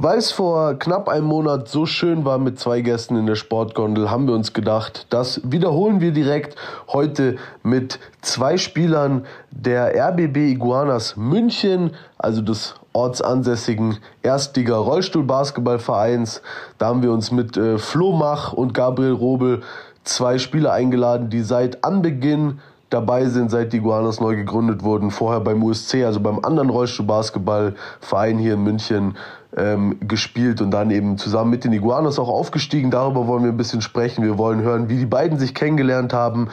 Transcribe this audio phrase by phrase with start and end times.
[0.00, 4.12] Weil es vor knapp einem Monat so schön war mit zwei Gästen in der Sportgondel,
[4.12, 6.54] haben wir uns gedacht, das wiederholen wir direkt
[6.86, 16.42] heute mit zwei Spielern der RBB Iguanas München, also des ortsansässigen Erstliga Rollstuhlbasketballvereins.
[16.78, 19.62] Da haben wir uns mit äh, Flo Mach und Gabriel Robel
[20.04, 22.60] zwei Spieler eingeladen, die seit Anbeginn
[22.90, 25.10] dabei sind, seit die Iguanas neu gegründet wurden.
[25.10, 29.16] Vorher beim USC, also beim anderen Rollstuhlbasketballverein hier in München
[29.56, 32.90] ähm, gespielt und dann eben zusammen mit den Iguanas auch aufgestiegen.
[32.90, 34.24] Darüber wollen wir ein bisschen sprechen.
[34.24, 36.48] Wir wollen hören, wie die beiden sich kennengelernt haben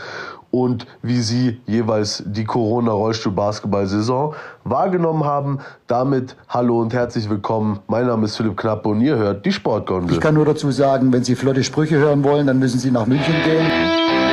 [0.52, 5.60] und wie sie jeweils die Corona-Rollstuhl-Basketball-Saison wahrgenommen haben.
[5.88, 7.80] Damit hallo und herzlich willkommen.
[7.88, 10.16] Mein Name ist Philipp Knappe und ihr hört die Sportgondel.
[10.16, 13.06] Ich kann nur dazu sagen, wenn Sie flotte Sprüche hören wollen, dann müssen Sie nach
[13.06, 14.25] München gehen.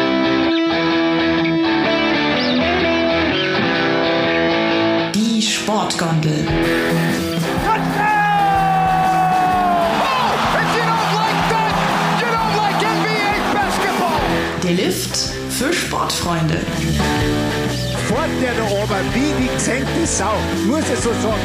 [19.03, 20.35] Oben wie die gesenkte Sau.
[20.67, 21.41] Muss ich so sagen.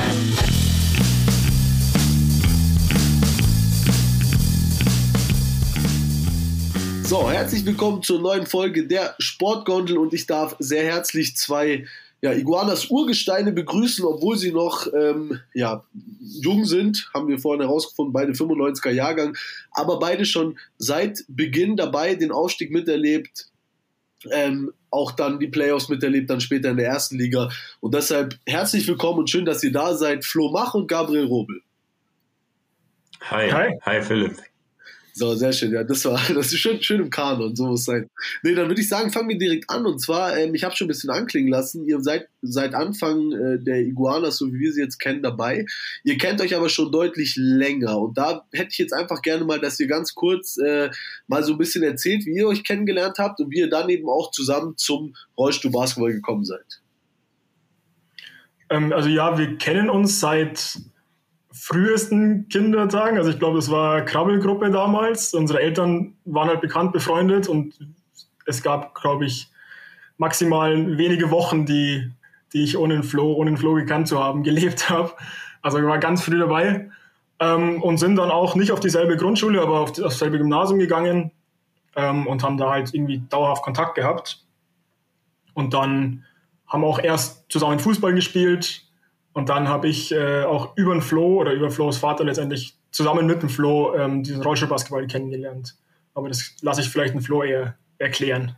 [7.03, 11.85] So, herzlich willkommen zur neuen Folge der Sportgondel und ich darf sehr herzlich zwei
[12.21, 15.83] ja, Iguanas Urgesteine begrüßen, obwohl sie noch ähm, ja,
[16.19, 19.37] jung sind, haben wir vorhin herausgefunden, beide 95er Jahrgang,
[19.71, 23.49] aber beide schon seit Beginn dabei, den Aufstieg miterlebt,
[24.31, 27.49] ähm, auch dann die Playoffs miterlebt, dann später in der ersten Liga.
[27.79, 31.61] Und deshalb herzlich willkommen und schön, dass ihr da seid, Flo Mach und Gabriel Robel.
[33.21, 34.37] Hi, hi, hi Philipp.
[35.17, 35.73] So, sehr schön.
[35.73, 38.07] Ja, das war das ist schön, schön im Kanon, so muss es sein.
[38.43, 39.87] Nee, dann würde ich sagen, fangen wir direkt an.
[39.87, 43.57] Und zwar, ähm, ich habe schon ein bisschen anklingen lassen, ihr seid seit Anfang äh,
[43.57, 45.65] der Iguanas, so wie wir sie jetzt kennen, dabei.
[46.03, 47.97] Ihr kennt euch aber schon deutlich länger.
[47.97, 50.91] Und da hätte ich jetzt einfach gerne mal, dass ihr ganz kurz äh,
[51.25, 54.07] mal so ein bisschen erzählt, wie ihr euch kennengelernt habt und wie ihr dann eben
[54.07, 56.83] auch zusammen zum Rollstuhl Basketball gekommen seid.
[58.69, 60.77] Ähm, also ja, wir kennen uns seit
[61.67, 63.17] frühesten Kindertagen.
[63.17, 65.33] Also ich glaube, es war Krabbelgruppe damals.
[65.33, 67.77] Unsere Eltern waren halt bekannt befreundet und
[68.45, 69.51] es gab, glaube ich,
[70.15, 72.09] maximal wenige Wochen, die,
[72.53, 75.11] die ich ohne den Flo, ohne den Flo gekannt zu haben, gelebt habe.
[75.61, 76.89] Also ich war ganz früh dabei
[77.41, 81.31] ähm, und sind dann auch nicht auf dieselbe Grundschule, aber auf, dasselbe Gymnasium gegangen
[81.97, 84.41] ähm, und haben da halt irgendwie dauerhaft Kontakt gehabt.
[85.53, 86.23] Und dann
[86.65, 88.86] haben auch erst zusammen Fußball gespielt,
[89.37, 93.27] und dann habe ich äh, auch über den Flo oder über Flo's Vater letztendlich zusammen
[93.27, 95.75] mit dem Flo ähm, diesen Rollstuhlbasketball kennengelernt.
[96.15, 98.55] Aber das lasse ich vielleicht den Flo eher erklären.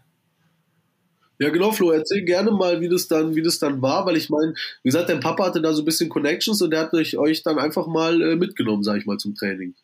[1.38, 4.30] Ja, genau, Flo, erzähl gerne mal, wie das dann, wie das dann war, weil ich
[4.30, 4.54] meine,
[4.84, 7.44] wie gesagt, dein Papa hatte da so ein bisschen Connections und der hat euch, euch
[7.44, 9.76] dann einfach mal äh, mitgenommen, sag ich mal, zum Training.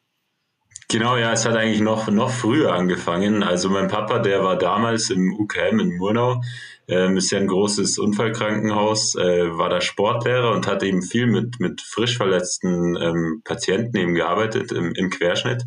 [0.87, 3.43] Genau, ja, es hat eigentlich noch, noch früher angefangen.
[3.43, 6.41] Also mein Papa, der war damals im UKM in Murnau,
[6.87, 11.59] ähm, ist ja ein großes Unfallkrankenhaus, äh, war da Sportlehrer und hat eben viel mit,
[11.59, 15.63] mit frisch verletzten ähm, Patienten eben gearbeitet im, im Querschnitt.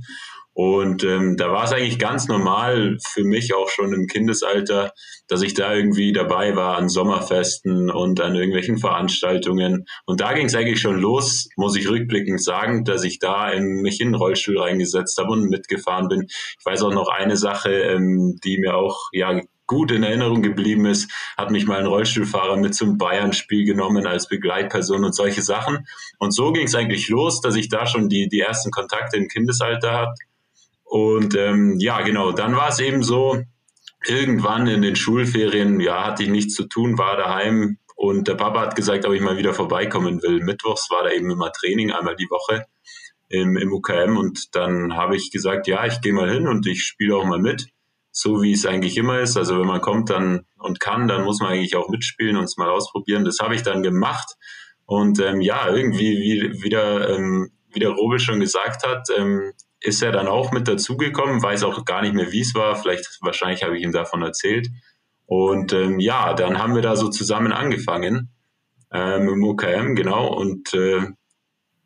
[0.59, 4.93] Und ähm, da war es eigentlich ganz normal für mich auch schon im Kindesalter,
[5.29, 9.87] dass ich da irgendwie dabei war an Sommerfesten und an irgendwelchen Veranstaltungen.
[10.05, 13.83] Und da ging es eigentlich schon los, muss ich rückblickend sagen, dass ich da in,
[13.83, 16.25] mich in den Rollstuhl reingesetzt habe und mitgefahren bin.
[16.27, 20.87] Ich weiß auch noch eine Sache, ähm, die mir auch ja gut in Erinnerung geblieben
[20.87, 25.87] ist, hat mich mal ein Rollstuhlfahrer mit zum Bayern-Spiel genommen als Begleitperson und solche Sachen.
[26.19, 29.29] Und so ging es eigentlich los, dass ich da schon die, die ersten Kontakte im
[29.29, 30.15] Kindesalter hatte
[30.89, 33.43] und ähm, ja, genau, dann war es eben so,
[34.07, 37.79] irgendwann in den Schulferien, ja, hatte ich nichts zu tun, war daheim.
[37.95, 40.41] Und der Papa hat gesagt, ob ich mal wieder vorbeikommen will.
[40.41, 42.65] Mittwochs war da eben immer Training, einmal die Woche
[43.29, 46.85] im, im UKM und dann habe ich gesagt, ja, ich gehe mal hin und ich
[46.85, 47.69] spiele auch mal mit,
[48.11, 49.37] so wie es eigentlich immer ist.
[49.37, 52.57] Also wenn man kommt dann und kann, dann muss man eigentlich auch mitspielen und es
[52.57, 53.25] mal ausprobieren.
[53.25, 54.35] Das habe ich dann gemacht
[54.89, 60.03] und ähm, ja, irgendwie wie, wieder, ähm, wie der Robel schon gesagt hat, ähm, ist
[60.03, 62.75] er dann auch mit dazugekommen, weiß auch gar nicht mehr, wie es war.
[62.75, 64.69] Vielleicht, wahrscheinlich habe ich ihm davon erzählt.
[65.27, 68.31] Und ähm, ja, dann haben wir da so zusammen angefangen
[68.91, 70.35] ähm, im UKM, genau.
[70.35, 71.03] Und äh,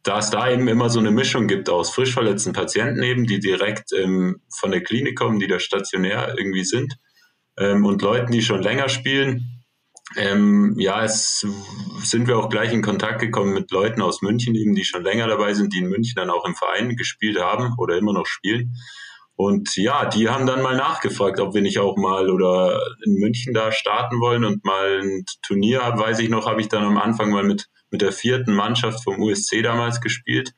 [0.03, 3.39] da es da eben immer so eine Mischung gibt aus frisch verletzten Patienten eben, die
[3.39, 6.97] direkt ähm, von der Klinik kommen, die da stationär irgendwie sind,
[7.57, 9.63] ähm, und Leuten, die schon länger spielen,
[10.17, 11.47] ähm, ja, es
[12.03, 15.27] sind wir auch gleich in Kontakt gekommen mit Leuten aus München, eben, die schon länger
[15.27, 18.75] dabei sind, die in München dann auch im Verein gespielt haben oder immer noch spielen.
[19.45, 23.53] Und ja, die haben dann mal nachgefragt, ob wir nicht auch mal oder in München
[23.53, 27.31] da starten wollen und mal ein Turnier, weiß ich noch, habe ich dann am Anfang
[27.31, 30.53] mal mit, mit der vierten Mannschaft vom USC damals gespielt.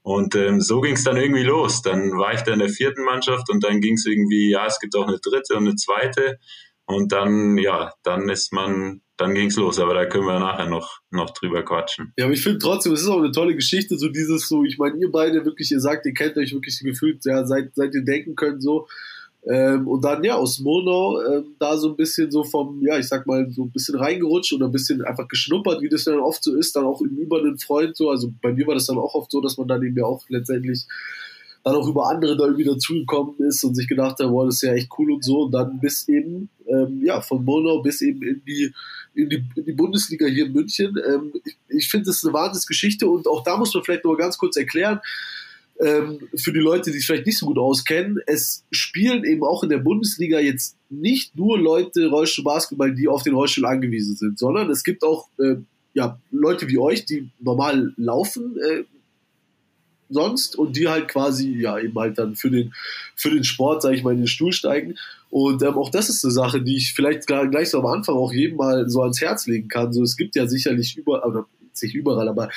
[0.00, 1.82] Und ähm, so ging es dann irgendwie los.
[1.82, 4.80] Dann war ich da in der vierten Mannschaft und dann ging es irgendwie, ja, es
[4.80, 6.38] gibt auch eine dritte und eine zweite.
[6.86, 9.78] Und dann, ja, dann ist man, dann ging's los.
[9.78, 12.12] Aber da können wir nachher noch, noch drüber quatschen.
[12.16, 14.78] Ja, aber ich finde trotzdem, es ist auch eine tolle Geschichte, so dieses, so, ich
[14.78, 18.04] meine, ihr beide wirklich, ihr sagt, ihr kennt euch wirklich gefühlt, ja, seit, seit ihr
[18.04, 18.86] denken könnt, so.
[19.44, 23.08] Ähm, und dann, ja, aus Monau, ähm, da so ein bisschen so vom, ja, ich
[23.08, 26.44] sag mal, so ein bisschen reingerutscht oder ein bisschen einfach geschnuppert, wie das dann oft
[26.44, 28.10] so ist, dann auch über einen Freund so.
[28.10, 30.22] Also bei mir war das dann auch oft so, dass man dann eben ja auch
[30.28, 30.86] letztendlich
[31.64, 34.62] dann auch über andere da irgendwie dazugekommen ist und sich gedacht hat, boah, das ist
[34.62, 35.42] ja echt cool und so.
[35.42, 38.72] Und dann bis eben, ähm, ja, von Monau bis eben in die,
[39.14, 40.96] in die, in die Bundesliga hier in München.
[41.08, 44.16] Ähm, ich ich finde, das ist eine Wahnsinnsgeschichte und auch da muss man vielleicht mal
[44.16, 45.00] ganz kurz erklären,
[45.80, 49.62] ähm, für die Leute, die sich vielleicht nicht so gut auskennen, es spielen eben auch
[49.62, 54.70] in der Bundesliga jetzt nicht nur Leute Rollstuhl-Basketball, die auf den Rollstuhl angewiesen sind, sondern
[54.70, 55.56] es gibt auch äh,
[55.94, 58.84] ja, Leute wie euch, die normal laufen, äh,
[60.12, 62.74] sonst und die halt quasi, ja, eben halt dann für den,
[63.16, 64.96] für den Sport, sage ich mal, in den Stuhl steigen.
[65.30, 68.32] Und ähm, auch das ist eine Sache, die ich vielleicht gleich so am Anfang auch
[68.32, 69.92] jedem mal so ans Herz legen kann.
[69.92, 71.46] So, es gibt ja sicherlich überall, oder
[71.80, 72.50] nicht überall, aber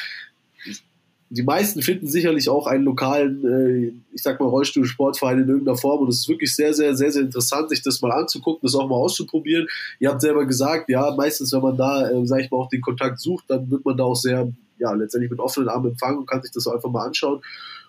[1.29, 6.01] die meisten finden sicherlich auch einen lokalen, äh, ich sag mal, Rollstuhl-Sportverein in irgendeiner Form.
[6.01, 8.87] Und es ist wirklich sehr, sehr, sehr, sehr interessant, sich das mal anzugucken, das auch
[8.87, 9.67] mal auszuprobieren.
[9.99, 12.81] Ihr habt selber gesagt, ja, meistens, wenn man da, äh, sag ich mal, auch den
[12.81, 16.29] Kontakt sucht, dann wird man da auch sehr ja, letztendlich mit offenen Armen empfangen und
[16.29, 17.41] kann sich das einfach mal anschauen.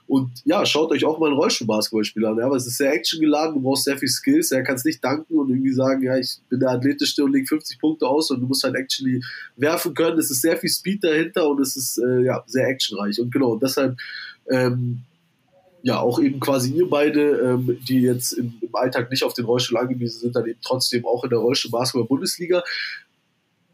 [0.09, 3.57] Und ja, schaut euch auch mal ein Rollstuhl-Basketballspiel an, ja, weil es ist sehr actiongeladen,
[3.57, 6.39] du brauchst sehr viel Skills, er kann es nicht danken und irgendwie sagen, ja, ich
[6.49, 9.21] bin der athletischste und lege 50 Punkte aus und du musst halt actually
[9.57, 10.19] werfen können.
[10.19, 13.21] Es ist sehr viel Speed dahinter und es ist äh, ja, sehr actionreich.
[13.21, 13.97] Und genau, deshalb
[14.49, 15.03] ähm,
[15.83, 19.45] ja, auch eben quasi ihr beide, ähm, die jetzt im, im, Alltag nicht auf den
[19.45, 22.65] Rollstuhl angewiesen sind, dann eben trotzdem auch in der Rollstuhl-Basketball-Bundesliga.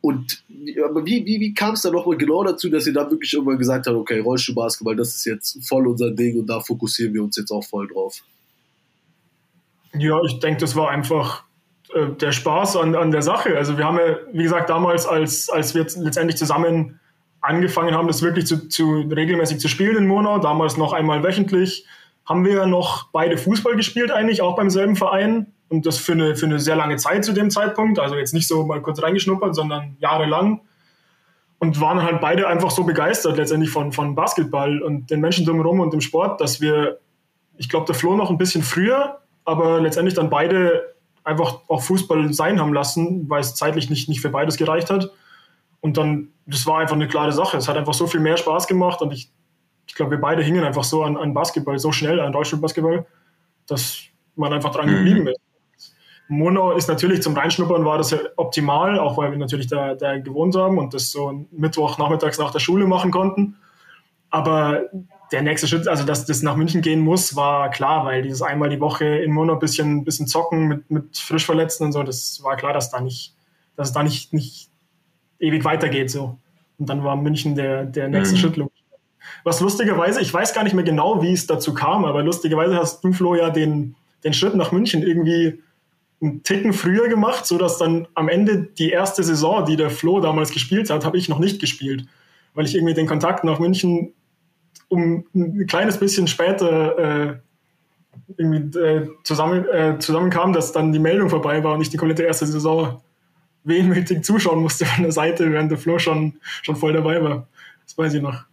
[0.02, 0.42] Und
[0.84, 3.56] aber wie, wie, wie kam es dann nochmal genau dazu, dass ihr dann wirklich irgendwann
[3.56, 7.36] gesagt habt, okay, Rollstuhlbasketball, das ist jetzt voll unser Ding und da fokussieren wir uns
[7.36, 8.20] jetzt auch voll drauf?
[9.96, 11.44] Ja, ich denke, das war einfach
[11.94, 13.56] äh, der Spaß an, an der Sache.
[13.56, 16.98] Also wir haben ja, wie gesagt, damals, als, als wir letztendlich zusammen
[17.40, 21.86] angefangen haben, das wirklich zu, zu regelmäßig zu spielen in Monau, damals noch einmal wöchentlich,
[22.24, 26.36] haben wir noch beide Fußball gespielt eigentlich, auch beim selben Verein und das für eine,
[26.36, 27.98] für eine sehr lange Zeit zu dem Zeitpunkt.
[27.98, 30.60] Also jetzt nicht so mal kurz reingeschnuppert, sondern jahrelang.
[31.58, 35.80] Und waren halt beide einfach so begeistert letztendlich von, von Basketball und den Menschen drumherum
[35.80, 36.98] und dem Sport, dass wir,
[37.56, 42.34] ich glaube, der Flo noch ein bisschen früher, aber letztendlich dann beide einfach auch Fußball
[42.34, 45.10] sein haben lassen, weil es zeitlich nicht, nicht für beides gereicht hat.
[45.80, 47.56] Und dann, das war einfach eine klare Sache.
[47.56, 49.30] Es hat einfach so viel mehr Spaß gemacht und ich,
[49.86, 53.06] ich glaube, wir beide hingen einfach so an, an Basketball, so schnell an Deutschland-Basketball,
[53.66, 54.02] dass
[54.36, 55.28] man einfach dran geblieben mhm.
[55.28, 55.40] ist.
[56.32, 60.16] Monau ist natürlich zum Reinschnuppern war das ja optimal, auch weil wir natürlich da, da
[60.18, 63.56] gewohnt haben und das so Mittwoch nachmittags nach der Schule machen konnten.
[64.30, 64.84] Aber
[65.30, 68.70] der nächste Schritt, also dass das nach München gehen muss, war klar, weil dieses einmal
[68.70, 72.56] die Woche in Monau ein bisschen, bisschen zocken mit, mit Frischverletzten und so, das war
[72.56, 73.34] klar, dass da nicht,
[73.76, 74.70] dass es da nicht, nicht
[75.38, 76.38] ewig weitergeht so.
[76.78, 78.40] Und dann war München der, der nächste mhm.
[78.40, 78.70] Schritt.
[79.44, 83.04] Was lustigerweise, ich weiß gar nicht mehr genau, wie es dazu kam, aber lustigerweise hast
[83.04, 85.60] du, Flo, ja den, den Schritt nach München irgendwie
[86.22, 90.52] einen Ticken früher gemacht, sodass dann am Ende die erste Saison, die der Flo damals
[90.52, 92.06] gespielt hat, habe ich noch nicht gespielt,
[92.54, 94.12] weil ich irgendwie den Kontakt nach München
[94.88, 97.34] um ein kleines bisschen später äh,
[98.36, 102.22] irgendwie äh, zusammen, äh, zusammenkam, dass dann die Meldung vorbei war und ich die komplette
[102.22, 103.00] erste Saison
[103.64, 107.48] wehmütig zuschauen musste von der Seite, während der Flo schon, schon voll dabei war.
[107.84, 108.44] Das weiß ich noch.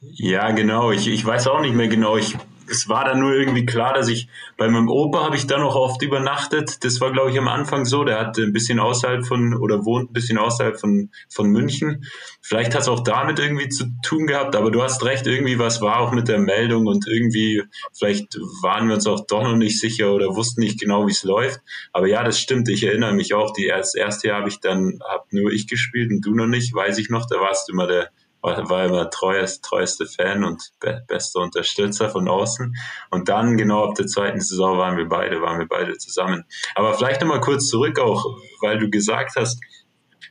[0.00, 0.90] Ja, genau.
[0.90, 2.16] Ich, ich weiß auch nicht mehr genau.
[2.16, 2.36] Ich
[2.68, 5.74] es war dann nur irgendwie klar, dass ich bei meinem Opa habe ich dann noch
[5.74, 6.84] oft übernachtet.
[6.84, 8.04] Das war, glaube ich, am Anfang so.
[8.04, 12.04] Der hat ein bisschen außerhalb von oder wohnt ein bisschen außerhalb von, von München.
[12.40, 15.80] Vielleicht hat es auch damit irgendwie zu tun gehabt, aber du hast recht, irgendwie was
[15.80, 19.80] war auch mit der Meldung und irgendwie, vielleicht waren wir uns auch doch noch nicht
[19.80, 21.60] sicher oder wussten nicht genau, wie es läuft.
[21.92, 22.68] Aber ja, das stimmt.
[22.68, 26.10] Ich erinnere mich auch, die, das erste Jahr habe ich dann, hab nur ich gespielt
[26.10, 27.26] und du noch nicht, weiß ich noch.
[27.26, 28.10] Da warst du immer der
[28.42, 32.74] war, war immer treuest, treueste Fan und be bester Unterstützer von außen.
[33.10, 36.44] Und dann, genau ab der zweiten Saison, waren wir beide, waren wir beide zusammen.
[36.74, 38.24] Aber vielleicht nochmal kurz zurück auch,
[38.60, 39.60] weil du gesagt hast,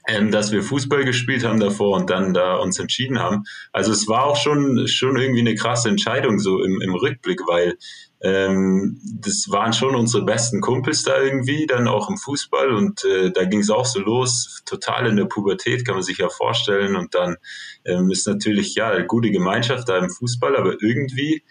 [0.07, 3.43] ähm, dass wir Fußball gespielt haben davor und dann da uns entschieden haben.
[3.71, 7.75] Also es war auch schon, schon irgendwie eine krasse Entscheidung so im, im Rückblick, weil
[8.23, 13.31] ähm, das waren schon unsere besten Kumpels da irgendwie, dann auch im Fußball und äh,
[13.31, 16.95] da ging es auch so los, total in der Pubertät, kann man sich ja vorstellen
[16.95, 17.37] und dann
[17.85, 21.43] ähm, ist natürlich ja eine gute Gemeinschaft da im Fußball, aber irgendwie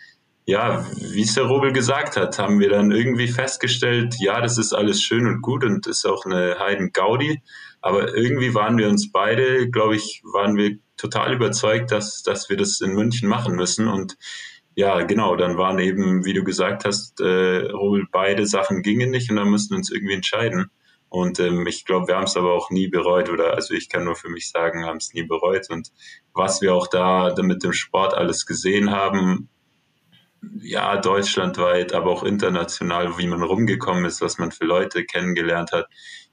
[0.47, 4.73] ja, wie es der Robel gesagt hat, haben wir dann irgendwie festgestellt, ja, das ist
[4.73, 7.41] alles schön und gut und ist auch eine Heiden Gaudi,
[7.81, 12.57] aber irgendwie waren wir uns beide, glaube ich, waren wir total überzeugt, dass, dass wir
[12.57, 14.17] das in München machen müssen und
[14.81, 17.69] ja, genau, dann waren eben, wie du gesagt hast, äh,
[18.13, 20.71] beide Sachen gingen nicht und dann mussten wir uns irgendwie entscheiden.
[21.11, 24.05] Und ähm, ich glaube, wir haben es aber auch nie bereut oder also ich kann
[24.05, 25.69] nur für mich sagen, haben es nie bereut.
[25.69, 25.93] Und
[26.33, 29.51] was wir auch da mit dem Sport alles gesehen haben,
[30.63, 35.89] ja, deutschlandweit, aber auch international, wie man rumgekommen ist, was man für Leute kennengelernt hat.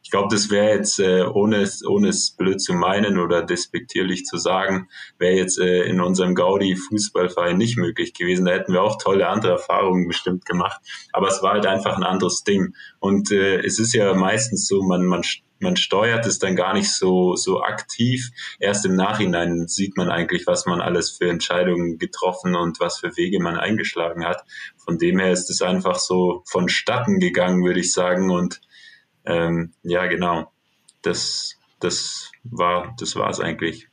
[0.07, 4.23] Ich glaube, das wäre jetzt, äh, ohne, es, ohne es blöd zu meinen oder despektierlich
[4.23, 4.87] zu sagen,
[5.19, 8.45] wäre jetzt äh, in unserem Gaudi-Fußballverein nicht möglich gewesen.
[8.45, 10.79] Da hätten wir auch tolle andere Erfahrungen bestimmt gemacht.
[11.11, 12.73] Aber es war halt einfach ein anderes Ding.
[12.99, 15.23] Und äh, es ist ja meistens so, man, man
[15.59, 18.29] man steuert es dann gar nicht so, so aktiv.
[18.59, 23.17] Erst im Nachhinein sieht man eigentlich, was man alles für Entscheidungen getroffen und was für
[23.17, 24.45] Wege man eingeschlagen hat.
[24.77, 28.29] Von dem her ist es einfach so vonstatten gegangen, würde ich sagen.
[28.29, 28.61] Und
[29.27, 30.51] ähm, ja, genau.
[31.01, 33.87] Das, das war, das war es eigentlich.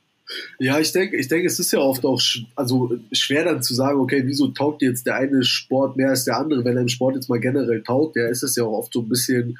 [0.57, 2.19] Ja, ich denke, ich denke, es ist ja oft auch
[2.55, 6.37] also schwer dann zu sagen, okay, wieso taugt jetzt der eine Sport mehr als der
[6.37, 9.01] andere, wenn im Sport jetzt mal generell taugt, ja, ist es ja auch oft so
[9.01, 9.59] ein bisschen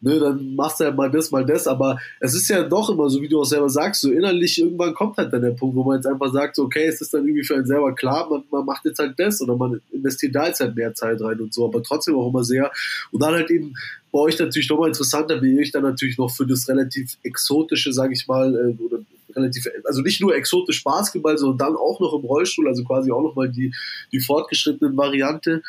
[0.00, 3.08] ne, dann machst du ja mal das, mal das, aber es ist ja doch immer
[3.10, 5.84] so, wie du auch selber sagst, so innerlich irgendwann kommt halt dann der Punkt, wo
[5.84, 8.44] man jetzt einfach sagt, so, okay, es ist dann irgendwie für einen selber klar, man,
[8.50, 11.52] man macht jetzt halt das oder man investiert da jetzt halt mehr Zeit rein und
[11.52, 12.70] so, aber trotzdem auch immer sehr
[13.12, 13.74] und dann halt eben
[14.10, 18.14] bei euch natürlich nochmal interessanter, wie ich dann natürlich noch für das relativ exotische, sage
[18.14, 19.00] ich mal, äh, oder
[19.36, 23.22] relativ, also nicht nur exotisch Basketball, sondern dann auch noch im Rollstuhl, also quasi auch
[23.22, 23.74] nochmal die,
[24.12, 25.62] die fortgeschrittenen Variante.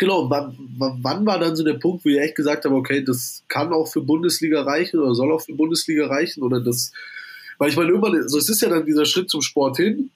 [0.00, 3.44] Genau, wann, wann war dann so der Punkt, wo ihr echt gesagt habt, okay, das
[3.48, 6.90] kann auch für Bundesliga reichen oder soll auch für Bundesliga reichen oder das,
[7.58, 10.08] weil ich meine, irgendwann, also es ist ja dann dieser Schritt zum Sport hin,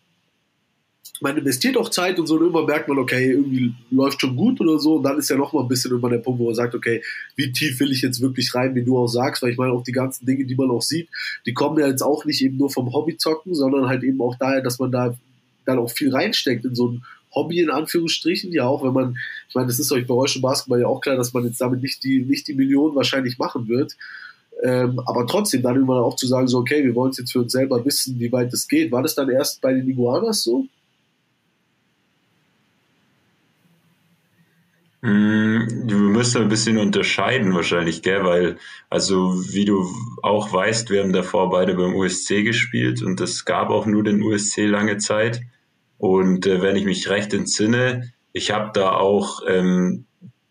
[1.21, 4.59] man investiert auch Zeit und so und irgendwann merkt man, okay, irgendwie läuft schon gut
[4.63, 6.55] oder so und dann ist ja noch mal ein bisschen irgendwann der Punkt, wo man
[6.55, 7.03] sagt, okay,
[7.37, 9.85] wie tief will ich jetzt wirklich rein, wie du auch sagst, weil ich meine, auch
[9.85, 11.11] die ganzen Dinge, die man auch sieht,
[11.45, 14.63] die kommen ja jetzt auch nicht eben nur vom Hobbyzocken, sondern halt eben auch daher,
[14.63, 15.15] dass man da
[15.67, 19.17] dann auch viel reinsteckt in so ein Hobby in Anführungsstrichen, ja auch wenn man,
[19.49, 21.61] ich meine, das ist euch bei euch im Basketball ja auch klar, dass man jetzt
[21.61, 23.97] damit nicht die, nicht die Millionen wahrscheinlich machen wird.
[24.63, 27.41] Ähm, aber trotzdem dann immer auch zu sagen, so, okay, wir wollen es jetzt für
[27.41, 28.93] uns selber wissen, wie weit es geht.
[28.93, 30.67] War das dann erst bei den Iguanas so?
[35.03, 38.25] Mm, wir müssen ein bisschen unterscheiden wahrscheinlich, gell?
[38.25, 38.57] Weil,
[38.89, 39.87] also wie du
[40.23, 44.23] auch weißt, wir haben davor beide beim USC gespielt und es gab auch nur den
[44.23, 45.43] USC lange Zeit.
[45.99, 50.07] Und äh, wenn ich mich recht entsinne, ich habe da auch ähm,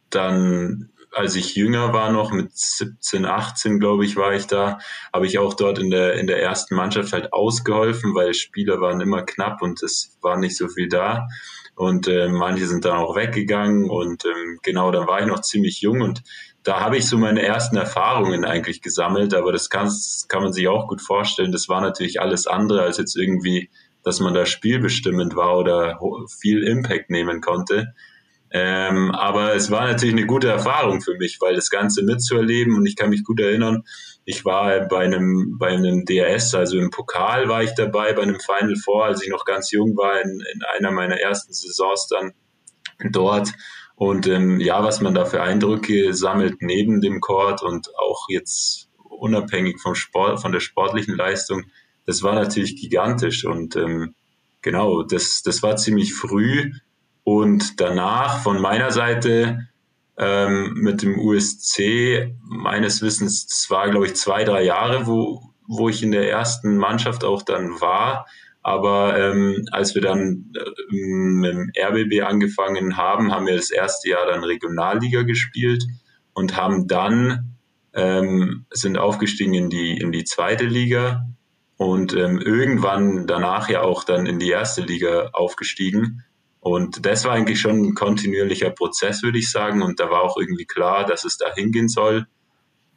[0.09, 4.79] dann, als ich jünger war noch, mit 17, 18, glaube ich, war ich da,
[5.11, 9.01] habe ich auch dort in der, in der ersten Mannschaft halt ausgeholfen, weil Spieler waren
[9.01, 11.27] immer knapp und es war nicht so viel da.
[11.75, 15.81] Und äh, manche sind dann auch weggegangen und ähm, genau, dann war ich noch ziemlich
[15.81, 16.21] jung und
[16.63, 20.53] da habe ich so meine ersten Erfahrungen eigentlich gesammelt, aber das kann, das kann man
[20.53, 21.51] sich auch gut vorstellen.
[21.51, 23.69] Das war natürlich alles andere als jetzt irgendwie
[24.03, 25.99] dass man da spielbestimmend war oder
[26.39, 27.93] viel Impact nehmen konnte.
[28.51, 32.85] Ähm, aber es war natürlich eine gute Erfahrung für mich, weil das Ganze mitzuerleben und
[32.85, 33.83] ich kann mich gut erinnern,
[34.25, 38.39] ich war bei einem, bei einem DRS, also im Pokal war ich dabei, bei einem
[38.39, 42.33] Final Four, als ich noch ganz jung war, in, in einer meiner ersten Saisons dann
[43.11, 43.51] dort.
[43.95, 48.89] Und ähm, ja, was man da für Eindrücke sammelt neben dem Court und auch jetzt
[48.97, 51.63] unabhängig vom Sport, von der sportlichen Leistung,
[52.05, 54.15] das war natürlich gigantisch und ähm,
[54.61, 56.71] genau, das, das war ziemlich früh
[57.23, 59.67] und danach von meiner Seite
[60.17, 65.89] ähm, mit dem USC meines Wissens, das war glaube ich zwei, drei Jahre, wo, wo
[65.89, 68.27] ich in der ersten Mannschaft auch dann war.
[68.65, 74.09] Aber ähm, als wir dann äh, mit dem RBB angefangen haben, haben wir das erste
[74.09, 75.83] Jahr dann Regionalliga gespielt
[76.33, 77.55] und haben dann
[77.93, 81.27] ähm, sind aufgestiegen in die in die zweite Liga
[81.77, 86.23] und ähm, irgendwann danach ja auch dann in die erste Liga aufgestiegen.
[86.59, 89.81] Und das war eigentlich schon ein kontinuierlicher Prozess, würde ich sagen.
[89.81, 92.27] Und da war auch irgendwie klar, dass es da hingehen soll.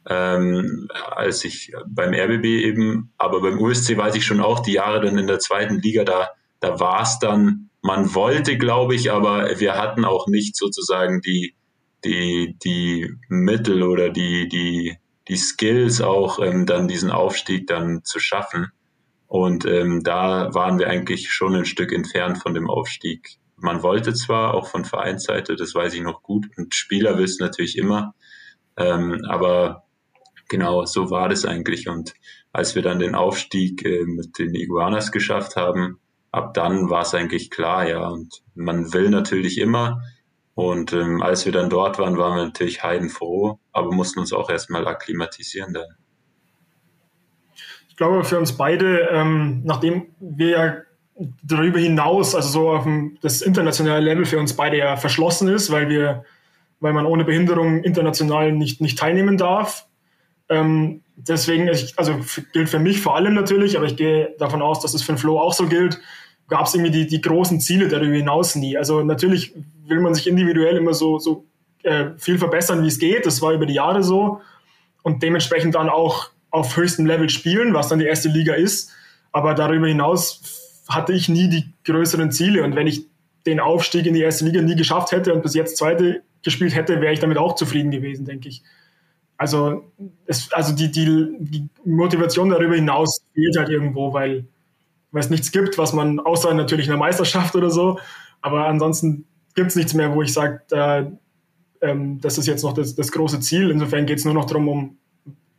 [0.09, 5.01] Ähm, als ich beim RBB eben, aber beim USC weiß ich schon auch, die Jahre
[5.01, 6.29] dann in der zweiten Liga, da,
[6.61, 11.55] da war es dann, man wollte, glaube ich, aber wir hatten auch nicht sozusagen die,
[12.05, 18.19] die, die Mittel oder die, die, die Skills auch, ähm, dann diesen Aufstieg dann zu
[18.19, 18.71] schaffen.
[19.27, 23.37] Und ähm, da waren wir eigentlich schon ein Stück entfernt von dem Aufstieg.
[23.57, 27.77] Man wollte zwar auch von Vereinsseite, das weiß ich noch gut, und Spieler wissen natürlich
[27.77, 28.13] immer,
[28.77, 29.83] ähm, aber
[30.47, 31.89] genau so war das eigentlich.
[31.89, 32.13] Und
[32.53, 35.99] als wir dann den Aufstieg äh, mit den Iguanas geschafft haben,
[36.31, 38.07] ab dann war es eigentlich klar, ja.
[38.07, 40.01] Und man will natürlich immer.
[40.57, 44.49] Und ähm, als wir dann dort waren, waren wir natürlich heidenfroh, aber mussten uns auch
[44.49, 45.85] erstmal akklimatisieren dann
[47.97, 50.77] ich glaube, für uns beide, ähm, nachdem wir ja
[51.41, 55.71] darüber hinaus, also so auf dem, das internationale Level für uns beide ja verschlossen ist,
[55.71, 56.23] weil wir,
[56.79, 59.87] weil man ohne Behinderung international nicht, nicht teilnehmen darf.
[60.47, 62.19] Ähm, deswegen, also
[62.53, 65.17] gilt für mich vor allem natürlich, aber ich gehe davon aus, dass es für den
[65.17, 65.99] Flo auch so gilt,
[66.47, 68.77] gab es irgendwie die, die großen Ziele darüber hinaus nie.
[68.77, 69.53] Also natürlich
[69.85, 71.45] will man sich individuell immer so, so
[71.83, 73.25] äh, viel verbessern, wie es geht.
[73.25, 74.41] Das war über die Jahre so.
[75.03, 78.91] Und dementsprechend dann auch auf höchstem Level spielen, was dann die erste Liga ist.
[79.31, 82.63] Aber darüber hinaus hatte ich nie die größeren Ziele.
[82.63, 83.05] Und wenn ich
[83.45, 87.01] den Aufstieg in die erste Liga nie geschafft hätte und bis jetzt zweite gespielt hätte,
[87.01, 88.63] wäre ich damit auch zufrieden gewesen, denke ich.
[89.37, 89.91] Also,
[90.25, 94.45] es, also die, die, die Motivation darüber hinaus fehlt halt irgendwo, weil,
[95.11, 97.99] weil es nichts gibt, was man, außer natürlich einer Meisterschaft oder so,
[98.41, 101.11] aber ansonsten gibt es nichts mehr, wo ich sage, da,
[101.81, 103.71] ähm, das ist jetzt noch das, das große Ziel.
[103.71, 104.97] Insofern geht es nur noch darum, um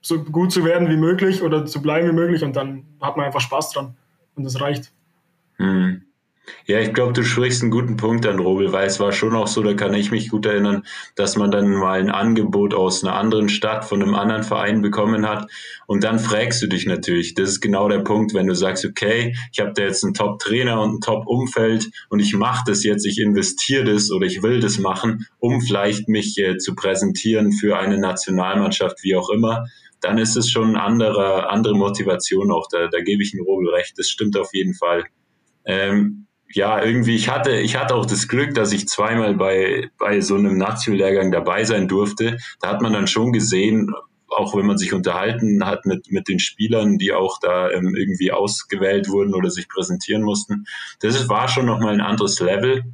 [0.00, 3.26] so gut zu werden wie möglich oder zu bleiben wie möglich und dann hat man
[3.26, 3.97] einfach Spaß dran
[4.37, 4.93] und das reicht.
[5.59, 6.02] Mhm.
[6.67, 9.47] Ja, ich glaube, du sprichst einen guten Punkt an, Robel, weil es war schon auch
[9.47, 10.85] so, da kann ich mich gut erinnern,
[11.17, 15.26] dass man dann mal ein Angebot aus einer anderen Stadt von einem anderen Verein bekommen
[15.26, 15.50] hat.
[15.87, 19.35] Und dann fragst du dich natürlich, das ist genau der Punkt, wenn du sagst, okay,
[19.52, 23.19] ich habe da jetzt einen Top-Trainer und ein Top-Umfeld und ich mache das jetzt, ich
[23.19, 27.99] investiere das oder ich will das machen, um vielleicht mich äh, zu präsentieren für eine
[27.99, 29.64] Nationalmannschaft, wie auch immer,
[30.00, 33.69] dann ist es schon eine andere, andere Motivation auch, da, da gebe ich einen Robel
[33.71, 35.05] recht, das stimmt auf jeden Fall.
[35.64, 40.21] Ähm, ja, irgendwie, ich hatte, ich hatte auch das Glück, dass ich zweimal bei, bei
[40.21, 42.38] so einem Nazio-Lehrgang dabei sein durfte.
[42.61, 43.93] Da hat man dann schon gesehen,
[44.28, 48.33] auch wenn man sich unterhalten hat mit, mit den Spielern, die auch da ähm, irgendwie
[48.33, 50.64] ausgewählt wurden oder sich präsentieren mussten.
[51.00, 52.85] Das war schon nochmal ein anderes Level.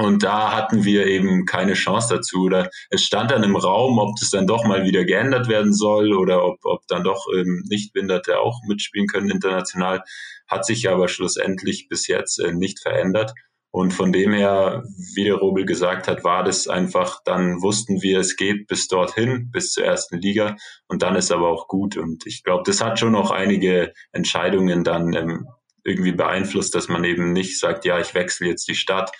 [0.00, 2.44] Und da hatten wir eben keine Chance dazu.
[2.44, 6.14] Oder es stand dann im Raum, ob das dann doch mal wieder geändert werden soll
[6.14, 10.04] oder ob, ob dann doch ähm, Nichtbehinderte auch mitspielen können international.
[10.46, 13.32] Hat sich aber schlussendlich bis jetzt äh, nicht verändert.
[13.72, 14.84] Und von dem her,
[15.16, 19.50] wie der Robel gesagt hat, war das einfach, dann wussten wir, es geht bis dorthin,
[19.50, 20.54] bis zur ersten Liga.
[20.86, 21.96] Und dann ist aber auch gut.
[21.96, 25.48] Und ich glaube, das hat schon noch einige Entscheidungen dann ähm,
[25.82, 29.10] irgendwie beeinflusst, dass man eben nicht sagt, ja, ich wechsle jetzt die Stadt,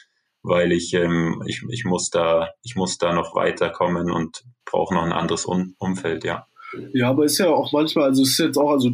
[0.42, 5.02] weil ich, ähm, ich, ich, muss da, ich muss da noch weiterkommen und brauche noch
[5.02, 6.46] ein anderes um Umfeld, ja.
[6.92, 8.92] Ja, aber ist ja auch manchmal, also ist jetzt auch, also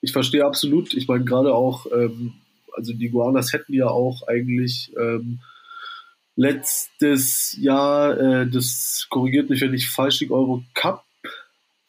[0.00, 2.34] ich verstehe absolut, ich meine gerade auch, ähm,
[2.74, 5.40] also die Guanas hätten ja auch eigentlich ähm,
[6.36, 11.04] letztes Jahr, äh, das korrigiert mich, wenn ich falsch liege, Euro Cup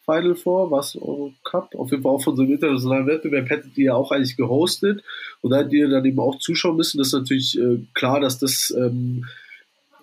[0.05, 3.77] Final vor, was Euro Cup, auf jeden Fall auch von so einem internationalen Wettbewerb hättet
[3.77, 5.03] ihr ja auch eigentlich gehostet
[5.41, 6.97] und da hättet ihr dann eben auch zuschauen müssen.
[6.97, 9.25] Das ist natürlich äh, klar, dass das ähm,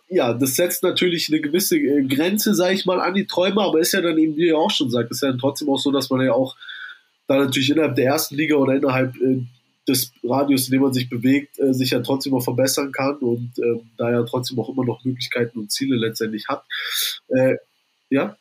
[0.08, 3.80] ja, das setzt natürlich eine gewisse äh, Grenze, sage ich mal, an die Träume, aber
[3.80, 5.90] ist ja dann eben, wie ihr auch schon sagt, ist ja dann trotzdem auch so,
[5.90, 6.56] dass man ja auch
[7.26, 9.42] da natürlich innerhalb der ersten Liga oder innerhalb äh,
[9.86, 13.58] des Radius, in dem man sich bewegt, äh, sich ja trotzdem noch verbessern kann und
[13.58, 16.64] äh, da ja trotzdem auch immer noch Möglichkeiten und Ziele letztendlich hat.
[17.28, 17.56] Äh,
[18.08, 18.36] ja,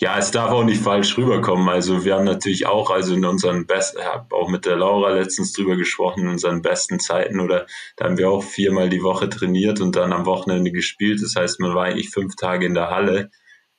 [0.00, 1.68] ja, es darf auch nicht falsch rüberkommen.
[1.68, 5.52] Also wir haben natürlich auch, also in unseren besten, habe auch mit der Laura letztens
[5.52, 9.80] drüber gesprochen, in unseren besten Zeiten oder da haben wir auch viermal die Woche trainiert
[9.80, 11.20] und dann am Wochenende gespielt.
[11.22, 13.30] Das heißt, man war eigentlich fünf Tage in der Halle.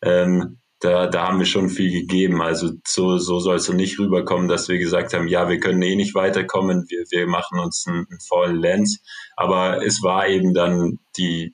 [0.01, 2.41] Ähm, da, da haben wir schon viel gegeben.
[2.41, 5.95] Also so, so soll es nicht rüberkommen, dass wir gesagt haben, ja, wir können eh
[5.95, 9.01] nicht weiterkommen, wir, wir machen uns einen, einen vollen Lens.
[9.37, 11.53] Aber es war eben dann die,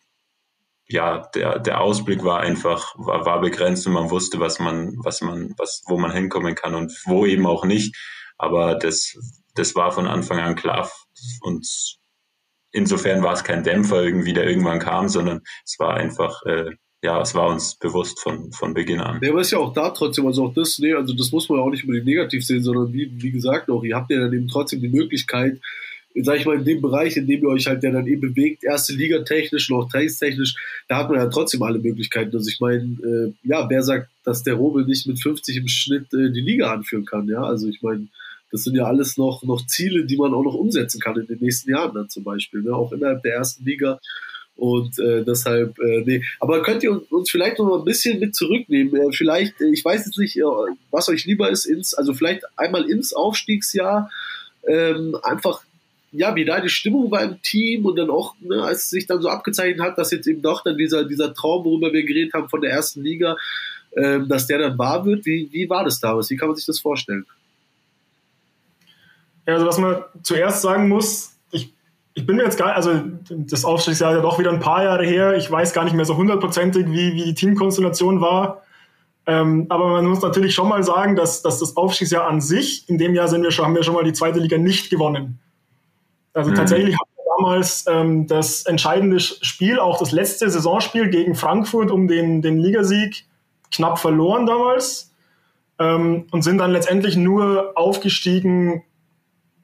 [0.88, 5.22] ja, der, der Ausblick war einfach, war, war begrenzt und man wusste, was man, was
[5.22, 7.96] man, was, wo man hinkommen kann und wo eben auch nicht.
[8.38, 9.18] Aber das,
[9.56, 10.92] das war von Anfang an klar
[11.42, 11.68] und
[12.72, 16.72] insofern war es kein Dämpfer irgendwie, der irgendwann kam, sondern es war einfach, äh,
[17.02, 19.20] ja, es war uns bewusst von, von Beginn an.
[19.22, 21.60] Ja, aber ist ja auch da trotzdem, also auch das, nee, also das muss man
[21.60, 24.34] ja auch nicht unbedingt negativ sehen, sondern wie, wie gesagt auch, ihr habt ja dann
[24.34, 25.62] eben trotzdem die Möglichkeit,
[26.24, 28.64] sag ich mal, in dem Bereich, in dem ihr euch halt ja dann eben bewegt,
[28.64, 30.56] erste Liga technisch und auch trainingstechnisch,
[30.88, 32.36] da hat man ja trotzdem alle Möglichkeiten.
[32.36, 36.14] Also ich meine, äh, ja, wer sagt, dass der Robel nicht mit 50 im Schnitt
[36.14, 37.44] äh, die Liga anführen kann, ja?
[37.44, 38.08] Also ich meine,
[38.52, 41.40] das sind ja alles noch, noch Ziele, die man auch noch umsetzen kann in den
[41.40, 42.74] nächsten Jahren dann zum Beispiel, ne?
[42.74, 44.00] auch innerhalb der ersten Liga.
[44.56, 46.24] Und äh, deshalb, äh, nee.
[46.40, 48.96] Aber könnt ihr uns vielleicht noch mal ein bisschen mit zurücknehmen?
[48.96, 50.44] Äh, vielleicht, äh, ich weiß jetzt nicht, äh,
[50.92, 54.10] was euch lieber ist, ins, also vielleicht einmal ins Aufstiegsjahr,
[54.66, 55.65] ähm, einfach
[56.18, 59.06] ja, wie da die Stimmung war im Team und dann auch, ne, als es sich
[59.06, 62.34] dann so abgezeichnet hat, dass jetzt eben doch dann dieser, dieser Traum, worüber wir geredet
[62.34, 63.38] haben von der ersten Liga,
[63.96, 65.26] ähm, dass der dann wahr wird.
[65.26, 66.30] Wie, wie war das damals?
[66.30, 67.26] Wie kann man sich das vorstellen?
[69.46, 71.74] Ja, also was man zuerst sagen muss, ich,
[72.14, 75.06] ich bin mir jetzt gar also das Aufstiegsjahr ist ja doch wieder ein paar Jahre
[75.06, 78.64] her, ich weiß gar nicht mehr so hundertprozentig, wie, wie die Teamkonstellation war.
[79.28, 82.98] Ähm, aber man muss natürlich schon mal sagen, dass, dass das Aufstiegsjahr an sich, in
[82.98, 85.40] dem Jahr sind wir schon, haben wir schon mal die zweite Liga nicht gewonnen.
[86.36, 86.56] Also mhm.
[86.56, 92.08] tatsächlich haben wir damals ähm, das entscheidende Spiel, auch das letzte Saisonspiel gegen Frankfurt um
[92.08, 93.26] den, den Ligasieg
[93.72, 95.14] knapp verloren damals
[95.80, 98.84] ähm, und sind dann letztendlich nur aufgestiegen,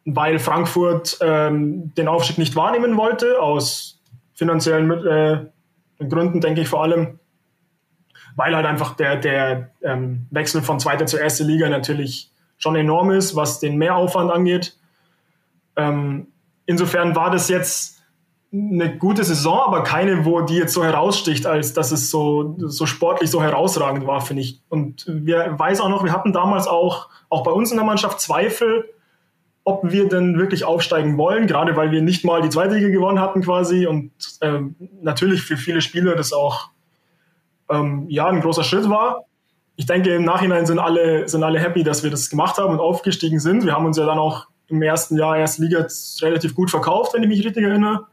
[0.06, 4.00] weil Frankfurt ähm, den Aufstieg nicht wahrnehmen wollte, aus
[4.34, 5.46] finanziellen äh,
[6.08, 7.20] Gründen, denke ich vor allem,
[8.36, 13.12] weil halt einfach der, der ähm, Wechsel von zweiter zur ersten Liga natürlich schon enorm
[13.12, 14.78] ist, was den Mehraufwand angeht.
[15.76, 16.28] Ähm,
[16.72, 18.02] insofern war das jetzt
[18.54, 22.86] eine gute Saison, aber keine, wo die jetzt so heraussticht, als dass es so, so
[22.86, 24.60] sportlich so herausragend war, finde ich.
[24.68, 28.20] Und wir weiß auch noch, wir hatten damals auch, auch bei uns in der Mannschaft
[28.20, 28.90] Zweifel,
[29.64, 33.20] ob wir denn wirklich aufsteigen wollen, gerade weil wir nicht mal die zweite Liga gewonnen
[33.20, 36.72] hatten quasi und ähm, natürlich für viele Spieler das auch
[37.70, 39.26] ähm, ja ein großer Schritt war.
[39.78, 42.80] Ich denke, im Nachhinein sind alle, sind alle happy, dass wir das gemacht haben und
[42.80, 43.66] aufgestiegen sind.
[43.66, 45.88] Wir haben uns ja dann auch im ersten Jahr erste Liga
[46.22, 48.08] relativ gut verkauft, wenn ich mich richtig erinnere.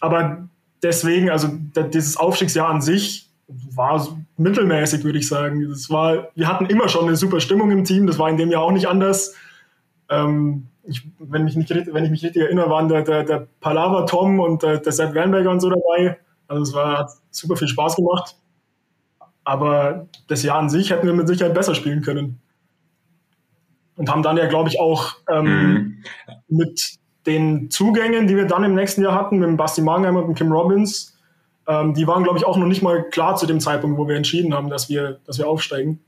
[0.00, 0.48] Aber
[0.82, 1.48] deswegen, also
[1.92, 5.68] dieses Aufstiegsjahr an sich war mittelmäßig, würde ich sagen.
[5.68, 8.50] Das war, wir hatten immer schon eine super Stimmung im Team, das war in dem
[8.50, 9.34] Jahr auch nicht anders.
[10.08, 14.06] Ähm, ich, wenn, mich nicht, wenn ich mich richtig erinnere, waren der, der, der Palava
[14.06, 16.18] Tom und der, der Sepp Wernberger und so dabei.
[16.48, 18.36] Also es war, hat super viel Spaß gemacht.
[19.44, 22.40] Aber das Jahr an sich hätten wir mit Sicherheit besser spielen können.
[23.96, 26.04] Und haben dann ja, glaube ich, auch ähm, mhm.
[26.48, 30.26] mit den Zugängen, die wir dann im nächsten Jahr hatten, mit dem Basti Mangheim und
[30.26, 31.16] dem Kim Robbins,
[31.66, 34.16] ähm, die waren, glaube ich, auch noch nicht mal klar zu dem Zeitpunkt, wo wir
[34.16, 36.00] entschieden haben, dass wir, dass wir aufsteigen.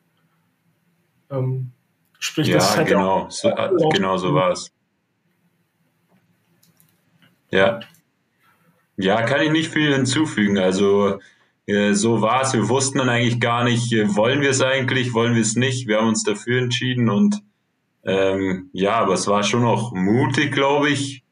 [1.31, 1.73] Ähm,
[2.19, 4.71] sprich, ja, das hätte genau, auch, so, äh, genau so war es.
[7.51, 7.81] Ja.
[8.97, 10.59] Ja, kann ich nicht viel hinzufügen.
[10.59, 11.19] Also
[11.67, 12.53] äh, so war es.
[12.53, 15.89] Wir wussten dann eigentlich gar nicht, äh, wollen wir es eigentlich, wollen wir es nicht.
[15.89, 17.43] Wir haben uns dafür entschieden und
[18.09, 21.25] ähm, ja, aber es war schon noch mutig, glaube ich,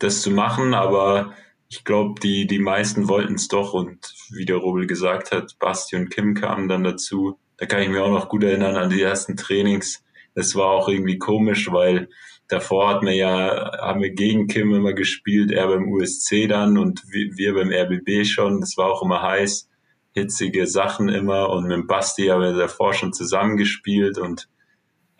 [0.00, 0.74] das zu machen.
[0.74, 1.34] Aber
[1.68, 3.72] ich glaube, die, die meisten wollten es doch.
[3.74, 7.38] Und wie der Robel gesagt hat, Basti und Kim kamen dann dazu.
[7.58, 10.02] Da kann ich mich auch noch gut erinnern an die ersten Trainings.
[10.34, 12.08] Das war auch irgendwie komisch, weil
[12.48, 17.02] davor hat man ja, haben wir gegen Kim immer gespielt, er beim USC dann und
[17.08, 18.60] wir beim RBB schon.
[18.60, 19.68] Das war auch immer heiß,
[20.12, 24.48] hitzige Sachen immer und mit Basti haben wir davor schon zusammengespielt und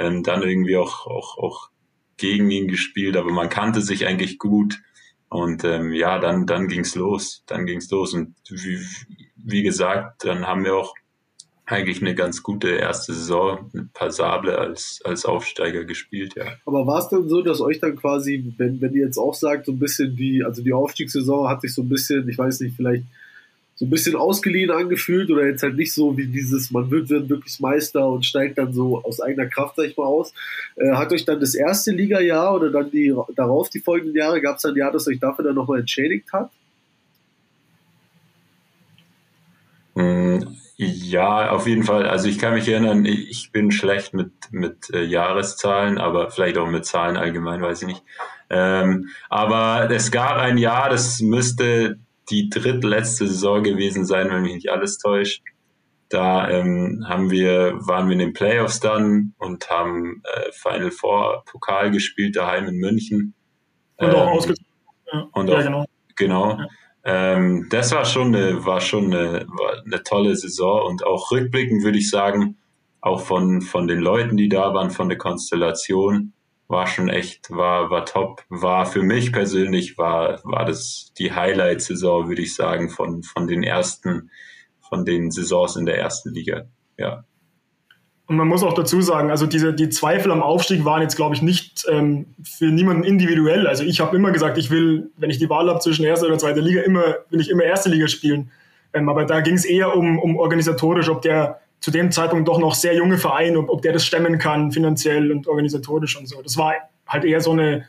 [0.01, 1.71] ähm, dann irgendwie auch, auch, auch
[2.17, 4.81] gegen ihn gespielt, aber man kannte sich eigentlich gut.
[5.29, 7.45] Und ähm, ja, dann, dann ging's los.
[7.47, 8.15] Dann ging's los.
[8.15, 8.81] Und wie,
[9.37, 10.95] wie gesagt, dann haben wir auch
[11.67, 16.47] eigentlich eine ganz gute erste Saison, passable als, als Aufsteiger gespielt, ja.
[16.67, 19.67] Aber war es denn so, dass euch dann quasi, wenn, wenn ihr jetzt auch sagt,
[19.67, 22.75] so ein bisschen die, also die Aufstiegssaison hat sich so ein bisschen, ich weiß nicht,
[22.75, 23.05] vielleicht
[23.81, 27.61] so ein bisschen ausgeliehen angefühlt oder jetzt halt nicht so wie dieses, man wird, wirklich
[27.61, 30.35] Meister und steigt dann so aus eigener Kraft, sag ich mal, aus.
[30.77, 34.57] Äh, hat euch dann das erste Liga-Jahr oder dann die darauf die folgenden Jahre, gab
[34.57, 36.51] es dann ein Jahr, das euch dafür dann nochmal entschädigt hat?
[39.97, 42.07] Hm, ja, auf jeden Fall.
[42.07, 46.69] Also ich kann mich erinnern, ich bin schlecht mit, mit äh, Jahreszahlen, aber vielleicht auch
[46.69, 48.03] mit Zahlen allgemein, weiß ich nicht.
[48.51, 51.99] Ähm, aber es gab ein Jahr, das müsste
[52.31, 55.43] die drittletzte Saison gewesen sein, wenn mich nicht alles täuscht.
[56.09, 61.45] Da ähm, haben wir, waren wir in den Playoffs dann und haben äh, Final Four
[61.47, 63.35] Pokal gespielt, daheim in München.
[63.97, 64.67] Und ähm, auch ausgezogen.
[65.13, 65.29] Ja.
[65.33, 65.85] Und auch, ja, genau.
[66.17, 66.59] genau.
[66.59, 66.69] Ja.
[67.05, 71.83] Ähm, das war schon eine, war schon eine, war eine tolle Saison und auch rückblickend
[71.83, 72.57] würde ich sagen,
[73.01, 76.33] auch von, von den Leuten, die da waren, von der Konstellation,
[76.71, 78.45] war schon echt, war, war top.
[78.49, 83.65] War für mich persönlich, war, war das die Highlight-Saison, würde ich sagen, von, von den
[83.65, 84.31] ersten,
[84.81, 86.67] von den Saisons in der ersten Liga.
[86.97, 87.25] Ja.
[88.27, 91.35] Und man muss auch dazu sagen, also diese, die Zweifel am Aufstieg waren jetzt, glaube
[91.35, 93.67] ich, nicht ähm, für niemanden individuell.
[93.67, 96.39] Also ich habe immer gesagt, ich will, wenn ich die Wahl habe zwischen erster oder
[96.39, 98.53] zweiter Liga, immer, will ich immer erste Liga spielen.
[98.93, 102.59] Ähm, aber da ging es eher um, um organisatorisch, ob der zu dem Zeitpunkt doch
[102.59, 106.43] noch sehr junge Verein, ob, ob der das stemmen kann, finanziell und organisatorisch und so.
[106.43, 106.75] Das war
[107.07, 107.87] halt eher so eine,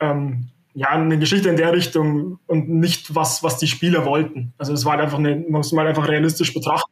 [0.00, 4.54] ähm, ja, eine Geschichte in der Richtung und nicht was, was die Spieler wollten.
[4.56, 6.90] Also es war halt einfach eine, man muss mal einfach realistisch betrachten.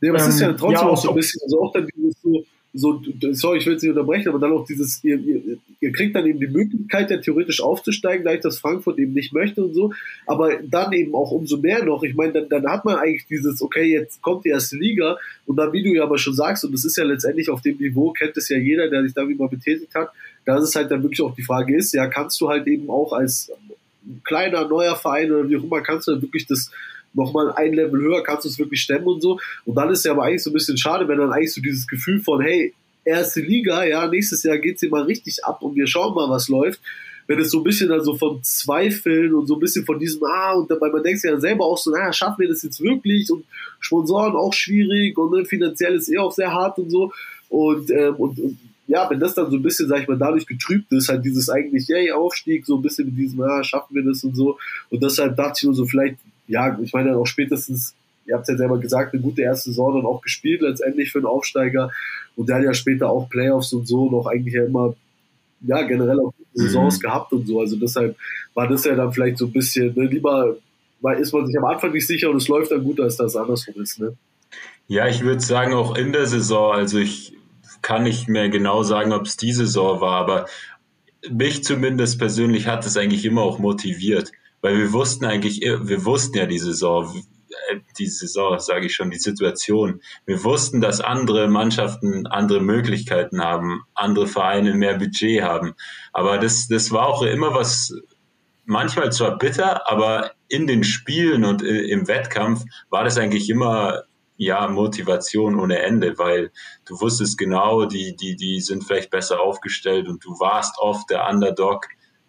[0.00, 1.88] Nee, aber es ist ja ähm, trotzdem ja, auch so ein bisschen, also auch dann
[1.96, 2.44] dieses so,
[2.78, 6.14] so, sorry, ich will es nicht unterbrechen, aber dann auch dieses, ihr, ihr, ihr, kriegt
[6.14, 9.74] dann eben die Möglichkeit, ja theoretisch aufzusteigen, da ich das Frankfurt eben nicht möchte und
[9.74, 9.92] so,
[10.26, 13.60] aber dann eben auch umso mehr noch, ich meine, dann, dann hat man eigentlich dieses,
[13.62, 15.18] okay, jetzt kommt die erste Liga.
[15.46, 17.78] Und dann, wie du ja aber schon sagst, und das ist ja letztendlich auf dem
[17.78, 20.12] Niveau, kennt es ja jeder, der sich da mal betätigt hat,
[20.44, 23.12] dass es halt dann wirklich auch die Frage ist, ja, kannst du halt eben auch
[23.12, 23.50] als
[24.24, 26.70] kleiner, neuer Verein oder wie auch immer, kannst du dann wirklich das
[27.14, 29.38] nochmal ein Level höher, kannst du es wirklich stemmen und so.
[29.64, 31.86] Und dann ist ja aber eigentlich so ein bisschen schade, wenn dann eigentlich so dieses
[31.86, 35.86] Gefühl von, hey, erste Liga, ja, nächstes Jahr geht sie mal richtig ab und wir
[35.86, 36.80] schauen mal, was läuft.
[37.28, 40.54] wenn es so ein bisschen also vom Zweifeln und so ein bisschen von diesem, ah,
[40.54, 43.30] und dabei man denkt sich ja selber auch so, naja, schaffen wir das jetzt wirklich
[43.30, 43.44] und
[43.80, 47.12] Sponsoren auch schwierig und ne, finanziell ist eh auch sehr hart und so.
[47.50, 50.46] Und, ähm, und, und ja, wenn das dann so ein bisschen, sag ich mal, dadurch
[50.46, 54.02] getrübt ist, halt dieses eigentlich, yay, Aufstieg, so ein bisschen mit diesem, ah, schaffen wir
[54.02, 54.58] das und so.
[54.88, 56.16] Und deshalb dachte ich nur so, vielleicht,
[56.48, 57.94] ja, ich meine auch spätestens,
[58.26, 61.18] ihr habt es ja selber gesagt, eine gute erste Saison dann auch gespielt, letztendlich für
[61.18, 61.90] einen Aufsteiger.
[62.36, 64.94] Und der hat ja später auch Playoffs und so noch eigentlich ja immer,
[65.60, 67.02] ja, generell auch Saisons mhm.
[67.02, 67.60] gehabt und so.
[67.60, 68.16] Also deshalb
[68.54, 70.56] war das ja dann vielleicht so ein bisschen, ne, lieber
[71.00, 73.36] weil ist man sich am Anfang nicht sicher und es läuft dann gut, als das
[73.36, 74.16] andersrum ist, ne?
[74.88, 77.34] Ja, ich würde sagen, auch in der Saison, also ich
[77.82, 80.46] kann nicht mehr genau sagen, ob es die Saison war, aber
[81.30, 86.36] mich zumindest persönlich hat es eigentlich immer auch motiviert, weil wir wussten eigentlich, wir wussten
[86.36, 87.14] ja die Saison,
[87.70, 90.00] äh, die Saison, sage ich schon, die Situation.
[90.26, 95.74] Wir wussten, dass andere Mannschaften andere Möglichkeiten haben, andere Vereine mehr Budget haben.
[96.12, 97.92] Aber das, das war auch immer was,
[98.64, 104.02] manchmal zwar bitter, aber in den Spielen und äh, im Wettkampf war das eigentlich immer
[104.36, 106.52] ja, Motivation ohne Ende, weil
[106.86, 111.28] du wusstest genau, die, die, die sind vielleicht besser aufgestellt und du warst oft der
[111.28, 111.86] Underdog.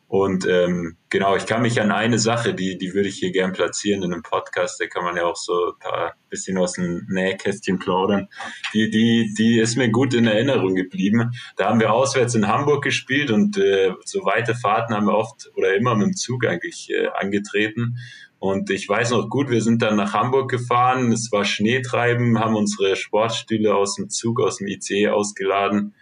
[0.10, 3.54] Und ähm, genau, ich kann mich an eine Sache, die, die würde ich hier gern
[3.54, 7.06] platzieren in einem Podcast, da kann man ja auch so ein paar bisschen aus dem
[7.10, 8.28] Nähkästchen plaudern.
[8.74, 11.30] Die, die, die ist mir gut in Erinnerung geblieben.
[11.58, 15.52] Da haben wir auswärts in Hamburg gespielt und äh, so weite Fahrten haben wir oft
[15.54, 18.00] oder immer mit dem Zug eigentlich äh, angetreten.
[18.40, 22.56] Und ich weiß noch gut, wir sind dann nach Hamburg gefahren, es war Schneetreiben, haben
[22.56, 25.94] unsere Sportstühle aus dem Zug, aus dem ICE ausgeladen,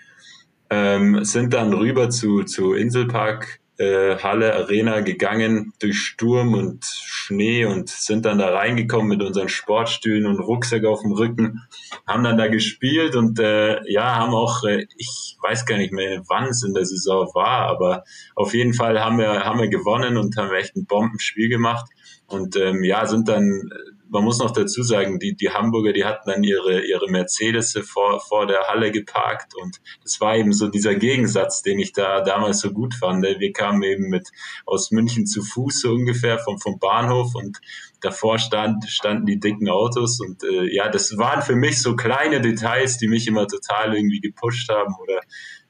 [0.69, 7.65] ähm, sind dann rüber zu, zu Inselpark äh, Halle Arena gegangen durch Sturm und Schnee
[7.65, 11.61] und sind dann da reingekommen mit unseren Sportstühlen und Rucksack auf dem Rücken,
[12.07, 16.23] haben dann da gespielt und äh, ja, haben auch, äh, ich weiß gar nicht mehr,
[16.27, 18.03] wann es in der Saison war, aber
[18.35, 21.85] auf jeden Fall haben wir, haben wir gewonnen und haben echt ein Bombenspiel gemacht.
[22.27, 23.69] Und ähm, ja, sind dann,
[24.09, 28.19] man muss noch dazu sagen, die, die Hamburger, die hatten dann ihre, ihre Mercedes vor,
[28.19, 32.59] vor der Halle geparkt und das war eben so dieser Gegensatz, den ich da damals
[32.59, 33.23] so gut fand.
[33.23, 34.27] Wir kamen eben mit
[34.65, 37.59] aus München zu Fuß so ungefähr vom, vom Bahnhof und
[38.01, 42.41] davor stand, standen die dicken Autos und äh, ja, das waren für mich so kleine
[42.41, 45.21] Details, die mich immer total irgendwie gepusht haben oder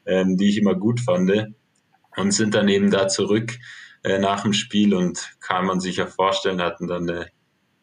[0.06, 1.30] ähm, die ich immer gut fand
[2.16, 3.58] und sind dann eben da zurück
[4.02, 7.30] äh, nach dem Spiel und kann man sich ja vorstellen, hatten dann eine,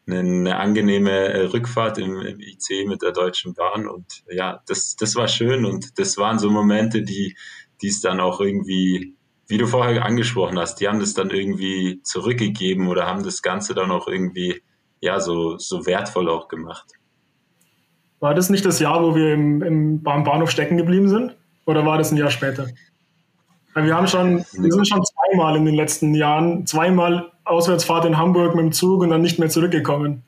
[0.06, 5.28] eine, angenehme äh, Rückfahrt im, IC mit der Deutschen Bahn und ja, das, das war
[5.28, 7.36] schön und das waren so Momente, die
[7.82, 9.16] es dann auch irgendwie,
[9.48, 13.74] wie du vorher angesprochen hast, die haben das dann irgendwie zurückgegeben oder haben das Ganze
[13.74, 14.62] dann auch irgendwie
[15.00, 16.92] ja so, so wertvoll auch gemacht.
[18.20, 21.36] War das nicht das Jahr, wo wir im, im, Bahnhof stecken geblieben sind?
[21.66, 22.66] Oder war das ein Jahr später?
[23.74, 28.54] Wir haben schon, wir sind schon zweimal in den letzten Jahren, zweimal Auswärtsfahrt in Hamburg
[28.54, 30.22] mit dem Zug und dann nicht mehr zurückgekommen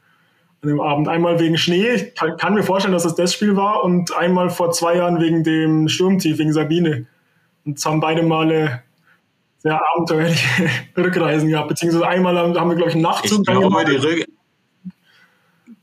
[0.63, 1.09] an dem Abend.
[1.09, 4.51] Einmal wegen Schnee, ich kann, kann mir vorstellen, dass es das Spiel war, und einmal
[4.51, 7.07] vor zwei Jahren wegen dem Sturmtief, wegen Sabine.
[7.65, 8.83] Und es haben beide Male
[9.59, 13.41] sehr abenteuerliche Rückreisen gehabt, beziehungsweise einmal haben, wir, glaube ich, einen Nachtzug.
[13.41, 14.27] Ich glaube, die, Rück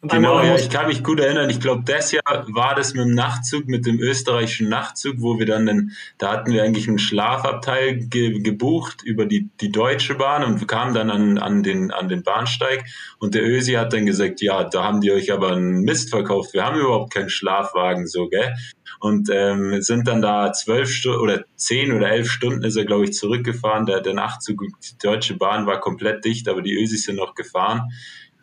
[0.10, 1.50] Genau, ja, ich kann mich gut erinnern.
[1.50, 5.46] Ich glaube, das Jahr war das mit dem Nachtzug, mit dem österreichischen Nachtzug, wo wir
[5.46, 10.44] dann, den, da hatten wir eigentlich einen Schlafabteil ge, gebucht über die, die Deutsche Bahn
[10.44, 12.86] und kamen dann an, an, den, an den Bahnsteig
[13.20, 16.54] und der Ösi hat dann gesagt, ja, da haben die euch aber einen Mist verkauft.
[16.54, 18.54] Wir haben überhaupt keinen Schlafwagen, so, gell?
[19.00, 23.06] Und ähm, sind dann da zwölf Stunden oder zehn oder elf Stunden ist er, glaube
[23.06, 23.86] ich, zurückgefahren.
[23.86, 27.92] Der, der Nachtzug, die Deutsche Bahn war komplett dicht, aber die Ösis sind noch gefahren.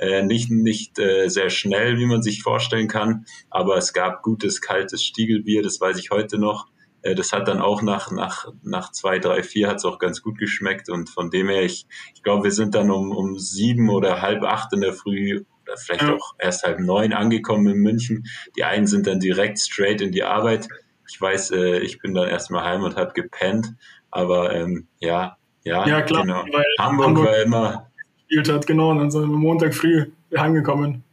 [0.02, 4.60] Äh, nicht nicht äh, sehr schnell, wie man sich vorstellen kann, aber es gab gutes,
[4.60, 6.66] kaltes Stiegelbier, das weiß ich heute noch.
[7.02, 10.20] Äh, das hat dann auch nach, nach, nach zwei, drei, vier hat es auch ganz
[10.20, 11.86] gut geschmeckt und von dem her, ich,
[12.16, 15.76] ich glaube, wir sind dann um, um sieben oder halb acht in der Früh oder
[15.76, 18.24] vielleicht auch erst halb neun angekommen in München.
[18.56, 20.66] Die einen sind dann direkt straight in die Arbeit.
[21.08, 23.68] Ich weiß, äh, ich bin dann erstmal heim und habe gepennt.
[24.10, 26.44] Aber ähm, ja, ja, ja klar, genau.
[26.80, 27.91] Hamburg, Hamburg, war immer
[28.33, 31.05] gespielt hat, genau, und dann sind wir Montag früh heimgekommen.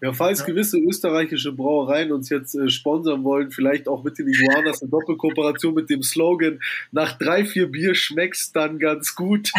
[0.00, 0.46] Ja, falls ja.
[0.46, 5.74] gewisse österreichische Brauereien uns jetzt äh, sponsern wollen, vielleicht auch mit den Iguanas eine Doppelkooperation
[5.74, 6.60] mit dem Slogan,
[6.92, 9.50] nach drei, vier Bier schmeckt's dann ganz gut.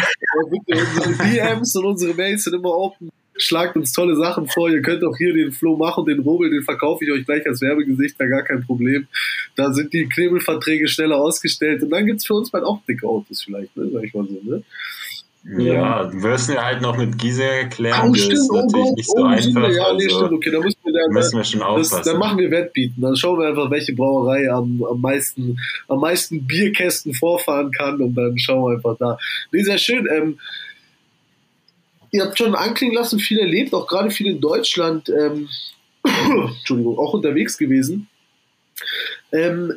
[0.50, 3.10] bitte unsere DMs und unsere Mails sind immer open.
[3.38, 4.70] Schlagt uns tolle Sachen vor.
[4.70, 7.60] Ihr könnt auch hier den Flo machen, den Robel, den verkaufe ich euch gleich als
[7.60, 9.08] Werbegesicht, da gar kein Problem.
[9.56, 13.42] Da sind die Knebelverträge schneller ausgestellt und dann gibt's für uns bald auch dicke Autos
[13.42, 14.62] vielleicht, ne, sag ich mal so, ne?
[15.48, 18.10] Ja, du wirst ja halt noch mit Gise erklären.
[18.10, 19.70] Oh, stimmt, oh Gott, nicht so oh, einfach.
[19.70, 20.18] Ja, nee, also.
[20.18, 22.02] stimmt, okay, da müssen wir, dann, müssen wir schon das, aufpassen.
[22.04, 23.00] dann machen wir Wettbieten.
[23.00, 25.56] Dann schauen wir einfach, welche Brauerei am, am meisten,
[25.86, 29.18] am meisten Bierkästen vorfahren kann und dann schauen wir einfach da.
[29.52, 30.08] Nee, sehr schön.
[30.12, 30.40] Ähm,
[32.10, 35.48] ihr habt schon anklingen lassen, viel erlebt, auch gerade viel in Deutschland, ähm,
[36.58, 38.08] Entschuldigung, auch unterwegs gewesen.
[39.30, 39.74] Ähm,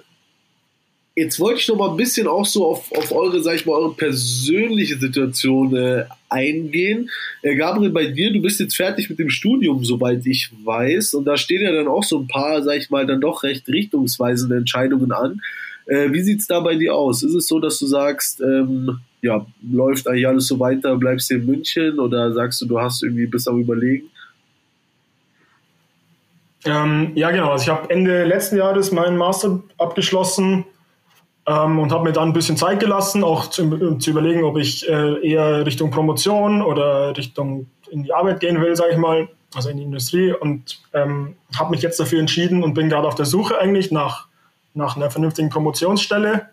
[1.16, 3.74] jetzt wollte ich noch mal ein bisschen auch so auf, auf eure, sag ich mal,
[3.74, 7.10] eure persönliche Situation äh, eingehen.
[7.42, 11.26] Äh, Gabriel, bei dir, du bist jetzt fertig mit dem Studium, soweit ich weiß, und
[11.26, 14.56] da stehen ja dann auch so ein paar, sag ich mal, dann doch recht richtungsweisende
[14.56, 15.42] Entscheidungen an.
[15.88, 17.24] Äh, wie sieht's da bei dir aus?
[17.24, 21.36] Ist es so, dass du sagst, ähm, ja, läuft eigentlich alles so weiter, bleibst du
[21.36, 24.10] in München oder sagst du, du hast irgendwie bis am Überlegen?
[26.66, 27.52] Ähm, ja, genau.
[27.52, 30.66] Also ich habe Ende letzten Jahres meinen Master abgeschlossen
[31.50, 34.88] ähm, und habe mir dann ein bisschen Zeit gelassen, auch zu, zu überlegen, ob ich
[34.88, 39.70] äh, eher Richtung Promotion oder Richtung in die Arbeit gehen will, sage ich mal, also
[39.70, 40.32] in die Industrie.
[40.32, 44.28] Und ähm, habe mich jetzt dafür entschieden und bin gerade auf der Suche eigentlich nach,
[44.76, 46.50] nach einer vernünftigen Promotionsstelle.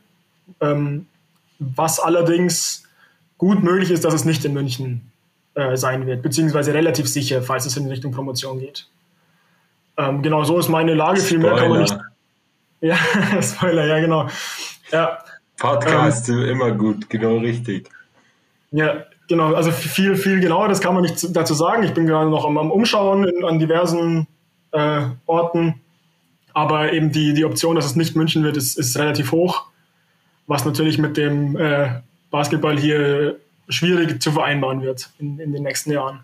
[0.63, 1.07] Ähm,
[1.59, 2.85] was allerdings
[3.37, 5.13] gut möglich ist, dass es nicht in München
[5.55, 8.89] äh, sein wird, beziehungsweise relativ sicher, falls es in Richtung Promotion geht.
[9.99, 11.21] Ähm, genau, so ist meine Lage.
[11.21, 11.99] Viel mehr kann man nicht.
[12.81, 12.97] Ja,
[13.43, 14.29] Spoiler, ja, genau.
[14.91, 15.19] Ja,
[15.59, 17.89] Podcast ähm, immer gut, genau richtig.
[18.71, 19.55] Ja, genau.
[19.55, 21.83] Also viel, viel genauer, das kann man nicht dazu sagen.
[21.83, 24.27] Ich bin gerade noch am, am Umschauen in, an diversen
[24.73, 25.81] äh, Orten.
[26.53, 29.67] Aber eben die, die Option, dass es nicht München wird, ist, ist relativ hoch.
[30.47, 33.37] Was natürlich mit dem äh, Basketball hier
[33.69, 36.21] schwierig zu vereinbaren wird in, in den nächsten Jahren.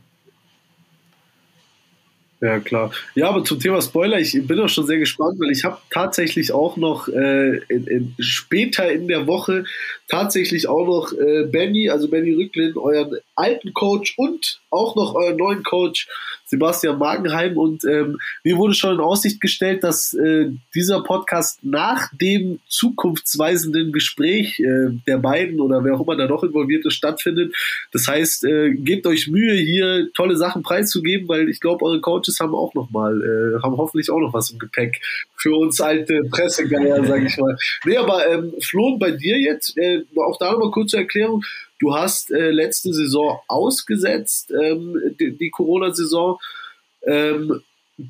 [2.42, 2.90] Ja, klar.
[3.14, 6.52] Ja, aber zum Thema Spoiler, ich bin auch schon sehr gespannt, weil ich habe tatsächlich
[6.52, 9.64] auch noch äh, in, in, später in der Woche
[10.12, 15.38] tatsächlich auch noch äh, Benny, also Benny Rücklin, euren alten Coach und auch noch euren
[15.38, 16.06] neuen Coach
[16.52, 22.10] Sebastian Magenheim und ähm, mir wurde schon in Aussicht gestellt, dass äh, dieser Podcast nach
[22.20, 27.54] dem zukunftsweisenden Gespräch äh, der beiden oder wer auch immer da noch involviert ist, stattfindet.
[27.90, 32.38] Das heißt, äh, gebt euch Mühe, hier tolle Sachen preiszugeben, weil ich glaube, eure Coaches
[32.38, 35.00] haben auch noch mal, äh, haben hoffentlich auch noch was im Gepäck
[35.36, 37.56] für uns alte Pressegeier, sage ich mal.
[37.86, 41.44] Nee, aber ähm, Flo, bei dir jetzt, äh, auch da nochmal kurze Erklärung.
[41.78, 46.38] Du hast äh, letzte Saison ausgesetzt, ähm, die, die Corona-Saison.
[47.04, 47.60] Ähm,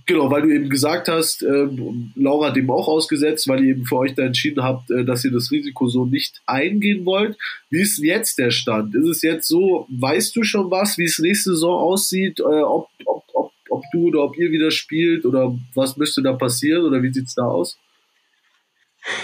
[0.06, 3.84] genau, weil du eben gesagt hast, ähm, Laura hat eben auch ausgesetzt, weil ihr eben
[3.86, 7.36] für euch da entschieden habt, äh, dass ihr das Risiko so nicht eingehen wollt.
[7.70, 8.94] Wie ist jetzt der Stand?
[8.94, 12.88] Ist es jetzt so, weißt du schon was, wie es nächste Saison aussieht, äh, ob,
[13.04, 17.02] ob, ob, ob du oder ob ihr wieder spielt oder was müsste da passieren oder
[17.02, 17.78] wie sieht's da aus?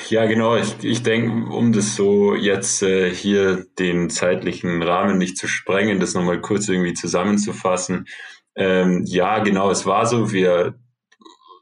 [0.09, 0.57] Ja, genau.
[0.57, 6.01] Ich, ich denke, um das so jetzt äh, hier den zeitlichen Rahmen nicht zu sprengen,
[6.01, 8.07] das nochmal kurz irgendwie zusammenzufassen.
[8.57, 10.33] Ähm, ja, genau, es war so.
[10.33, 10.75] Wir,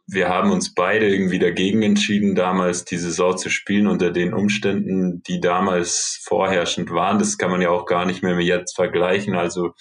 [0.07, 5.23] wir haben uns beide irgendwie dagegen entschieden, damals die Saison zu spielen unter den Umständen,
[5.25, 7.19] die damals vorherrschend waren.
[7.19, 9.35] Das kann man ja auch gar nicht mehr mit jetzt vergleichen.
[9.35, 9.75] Also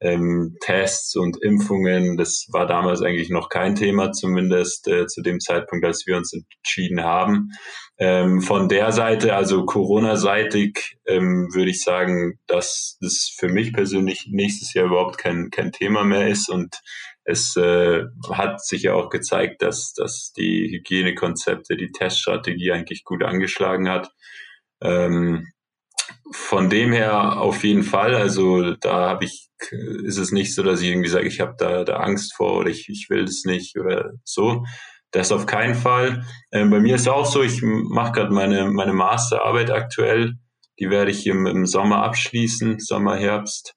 [0.00, 5.40] ähm, Tests und Impfungen, das war damals eigentlich noch kein Thema, zumindest äh, zu dem
[5.40, 7.50] Zeitpunkt, als wir uns entschieden haben.
[7.98, 14.28] Ähm, von der Seite, also Corona-seitig, ähm, würde ich sagen, dass das für mich persönlich
[14.30, 16.80] nächstes Jahr überhaupt kein, kein Thema mehr ist und
[17.24, 23.22] es äh, hat sich ja auch gezeigt, dass, dass die Hygienekonzepte, die Teststrategie eigentlich gut
[23.22, 24.10] angeschlagen hat.
[24.80, 25.46] Ähm,
[26.32, 28.14] von dem her auf jeden Fall.
[28.14, 29.48] Also da habe ich,
[30.04, 32.70] ist es nicht so, dass ich irgendwie sage, ich habe da, da Angst vor oder
[32.70, 34.64] ich, ich will das nicht oder so.
[35.10, 36.24] Das auf keinen Fall.
[36.52, 40.34] Ähm, bei mir ist auch so, ich mache gerade meine, meine Masterarbeit aktuell.
[40.78, 43.74] Die werde ich im, im Sommer abschließen, Sommer, Herbst.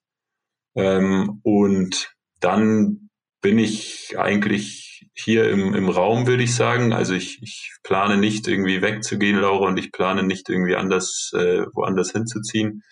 [0.76, 3.10] Ähm, und dann
[3.42, 4.91] bin ich eigentlich
[5.22, 6.94] hier im, im Raum, würde ich sagen.
[6.94, 11.66] Also ich, ich plane nicht irgendwie wegzugehen, Laura, und ich plane nicht irgendwie anders, äh,
[11.74, 12.84] woanders hinzuziehen.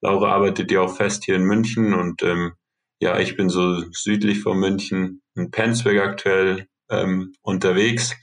[0.00, 2.52] Laura arbeitet ja auch fest hier in München und ähm,
[3.00, 8.14] ja, ich bin so südlich von München, in Penzberg aktuell ähm, unterwegs.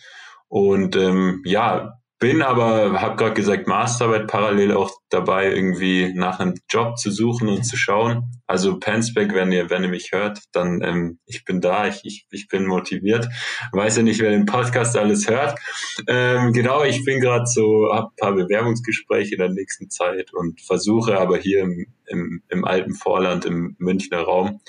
[0.48, 6.56] Und ähm, ja, bin aber, habe gerade gesagt, Masterarbeit parallel auch dabei, irgendwie nach einem
[6.70, 8.32] Job zu suchen und zu schauen.
[8.48, 12.26] Also Penzberg, wenn ihr, wenn ihr mich hört, dann ähm, ich bin da, ich, ich,
[12.32, 13.28] ich bin motiviert.
[13.74, 15.60] Weiß ja nicht, wer den Podcast alles hört.
[16.08, 20.62] Ähm, genau, ich bin gerade so, habe ein paar Bewerbungsgespräche in der nächsten Zeit und
[20.62, 24.62] versuche aber hier im, im, im alten Vorland, im Münchner Raum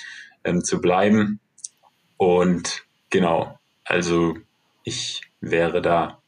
[0.42, 1.38] ähm, zu bleiben.
[2.16, 4.36] Und genau, also
[4.82, 6.22] ich wäre da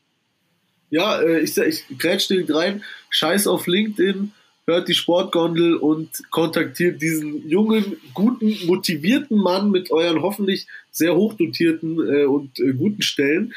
[0.91, 4.33] ja, äh, ich, ich grätsch direkt rein, scheiß auf LinkedIn,
[4.67, 11.99] hört die Sportgondel und kontaktiert diesen jungen, guten, motivierten Mann mit euren hoffentlich sehr hochdotierten
[12.07, 13.55] äh, und äh, guten Stellen.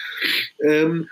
[0.63, 1.09] Ähm,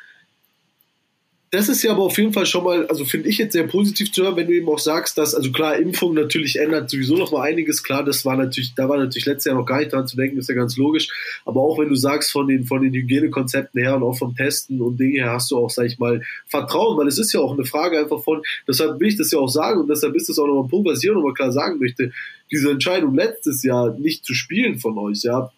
[1.52, 4.12] das ist ja aber auf jeden Fall schon mal, also finde ich jetzt sehr positiv
[4.12, 7.32] zu hören, wenn du eben auch sagst, dass, also klar, Impfung natürlich ändert sowieso noch
[7.32, 10.06] mal einiges, klar, das war natürlich, da war natürlich letztes Jahr noch gar nicht dran
[10.06, 11.10] zu denken, ist ja ganz logisch,
[11.46, 14.80] aber auch wenn du sagst, von den, von den Hygienekonzepten her und auch vom Testen
[14.80, 17.54] und Dinge her hast du auch, sag ich mal, Vertrauen, weil es ist ja auch
[17.54, 20.38] eine Frage einfach von, deshalb will ich das ja auch sagen und deshalb ist das
[20.38, 22.12] auch nochmal ein Punkt, was ich auch nochmal klar sagen möchte,
[22.52, 25.52] diese Entscheidung letztes Jahr nicht zu spielen von euch, ja,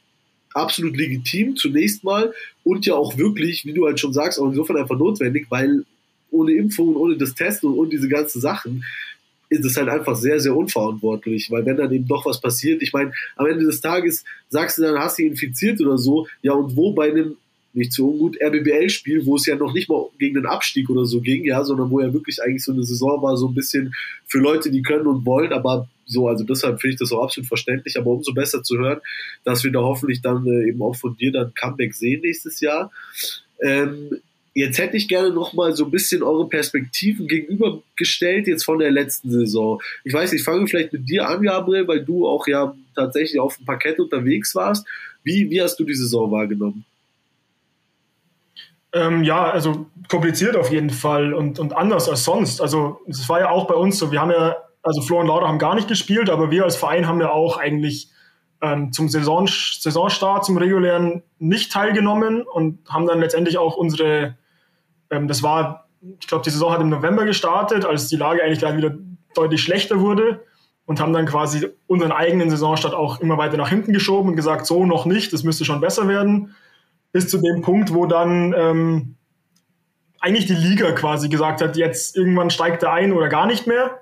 [0.53, 2.33] absolut legitim zunächst mal
[2.63, 5.85] und ja auch wirklich, wie du halt schon sagst, auch insofern einfach notwendig, weil
[6.31, 8.83] ohne Impfung, ohne das Testen und ohne diese ganzen Sachen
[9.49, 12.93] ist es halt einfach sehr, sehr unverantwortlich, weil wenn dann eben doch was passiert, ich
[12.93, 16.75] meine, am Ende des Tages sagst du dann, hast du infiziert oder so, ja und
[16.77, 17.35] wo bei einem
[17.73, 21.21] nicht so ungut RBBL-Spiel, wo es ja noch nicht mal gegen den Abstieg oder so
[21.21, 23.93] ging, ja, sondern wo ja wirklich eigentlich so eine Saison war, so ein bisschen
[24.25, 27.47] für Leute, die können und wollen, aber so, also deshalb finde ich das auch absolut
[27.47, 28.99] verständlich, aber umso besser zu hören,
[29.43, 32.91] dass wir da hoffentlich dann äh, eben auch von dir dann Comeback sehen nächstes Jahr.
[33.61, 34.17] Ähm,
[34.53, 38.91] jetzt hätte ich gerne noch mal so ein bisschen eure Perspektiven gegenübergestellt jetzt von der
[38.91, 39.81] letzten Saison.
[40.03, 43.55] Ich weiß, ich fange vielleicht mit dir an, Gabriel, weil du auch ja tatsächlich auf
[43.55, 44.85] dem Parkett unterwegs warst.
[45.23, 46.83] Wie, wie hast du die Saison wahrgenommen?
[48.93, 52.61] Ähm, ja, also kompliziert auf jeden Fall und, und anders als sonst.
[52.61, 55.47] Also es war ja auch bei uns so, wir haben ja also Flo und Laura
[55.47, 58.09] haben gar nicht gespielt, aber wir als Verein haben ja auch eigentlich
[58.61, 64.35] ähm, zum Saison, Saisonstart, zum regulären nicht teilgenommen und haben dann letztendlich auch unsere,
[65.09, 65.87] ähm, das war,
[66.19, 68.95] ich glaube, die Saison hat im November gestartet, als die Lage eigentlich gerade wieder
[69.35, 70.43] deutlich schlechter wurde
[70.85, 74.65] und haben dann quasi unseren eigenen Saisonstart auch immer weiter nach hinten geschoben und gesagt,
[74.65, 76.55] so noch nicht, das müsste schon besser werden.
[77.11, 79.15] Bis zu dem Punkt, wo dann ähm,
[80.19, 84.01] eigentlich die Liga quasi gesagt hat, jetzt irgendwann steigt er ein oder gar nicht mehr.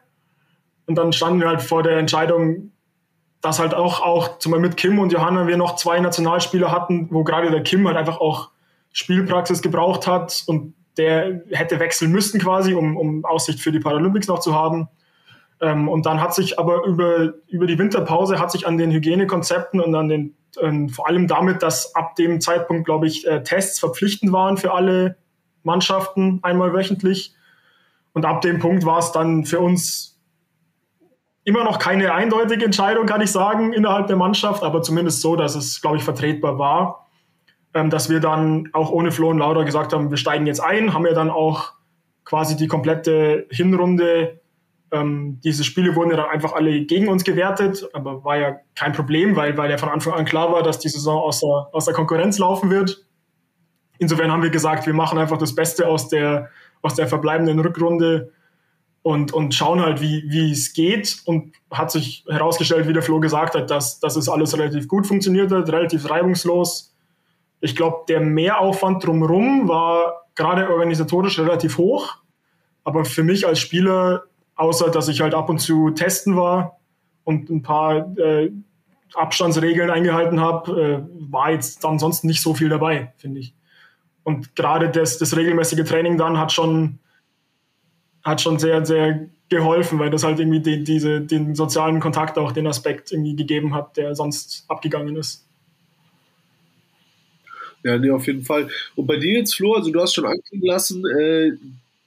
[0.85, 2.71] Und dann standen wir halt vor der Entscheidung,
[3.41, 7.07] dass halt auch, auch zum Beispiel mit Kim und Johanna wir noch zwei Nationalspieler hatten,
[7.11, 8.49] wo gerade der Kim halt einfach auch
[8.91, 14.27] Spielpraxis gebraucht hat und der hätte wechseln müssen quasi, um, um Aussicht für die Paralympics
[14.27, 14.89] noch zu haben.
[15.61, 19.81] Ähm, und dann hat sich aber über, über die Winterpause hat sich an den Hygienekonzepten
[19.81, 23.79] und an den, ähm, vor allem damit, dass ab dem Zeitpunkt, glaube ich, äh, Tests
[23.79, 25.17] verpflichtend waren für alle
[25.63, 27.35] Mannschaften einmal wöchentlich.
[28.13, 30.19] Und ab dem Punkt war es dann für uns
[31.43, 35.55] immer noch keine eindeutige Entscheidung, kann ich sagen, innerhalb der Mannschaft, aber zumindest so, dass
[35.55, 37.07] es, glaube ich, vertretbar war,
[37.73, 40.93] ähm, dass wir dann auch ohne Flo und Laura gesagt haben, wir steigen jetzt ein,
[40.93, 41.73] haben ja dann auch
[42.23, 44.38] quasi die komplette Hinrunde,
[44.91, 48.93] ähm, diese Spiele wurden ja dann einfach alle gegen uns gewertet, aber war ja kein
[48.93, 51.85] Problem, weil, weil ja von Anfang an klar war, dass die Saison aus der, aus
[51.85, 53.05] der Konkurrenz laufen wird.
[53.99, 56.49] Insofern haben wir gesagt, wir machen einfach das Beste aus der,
[56.81, 58.31] aus der verbleibenden Rückrunde
[59.01, 61.21] und, und schauen halt, wie, es geht.
[61.25, 65.07] Und hat sich herausgestellt, wie der Flo gesagt hat, dass, dass es alles relativ gut
[65.07, 66.95] funktioniert hat, relativ reibungslos.
[67.61, 72.17] Ich glaube, der Mehraufwand drumherum war gerade organisatorisch relativ hoch.
[72.83, 74.23] Aber für mich als Spieler,
[74.59, 76.79] außer dass ich halt ab und zu testen war
[77.23, 78.51] und ein paar äh,
[79.13, 83.53] Abstandsregeln eingehalten habe, äh, war jetzt ansonsten nicht so viel dabei, finde ich.
[84.23, 86.99] Und gerade das, das regelmäßige Training dann hat schon
[88.21, 92.51] hat schon sehr, sehr geholfen, weil das halt irgendwie die, diese, den sozialen Kontakt auch
[92.51, 95.47] den Aspekt irgendwie gegeben hat, der sonst abgegangen ist.
[97.81, 98.67] Ja, nee, auf jeden Fall.
[98.95, 101.53] Und bei dir jetzt, Flo, also du hast schon anklingen lassen, äh,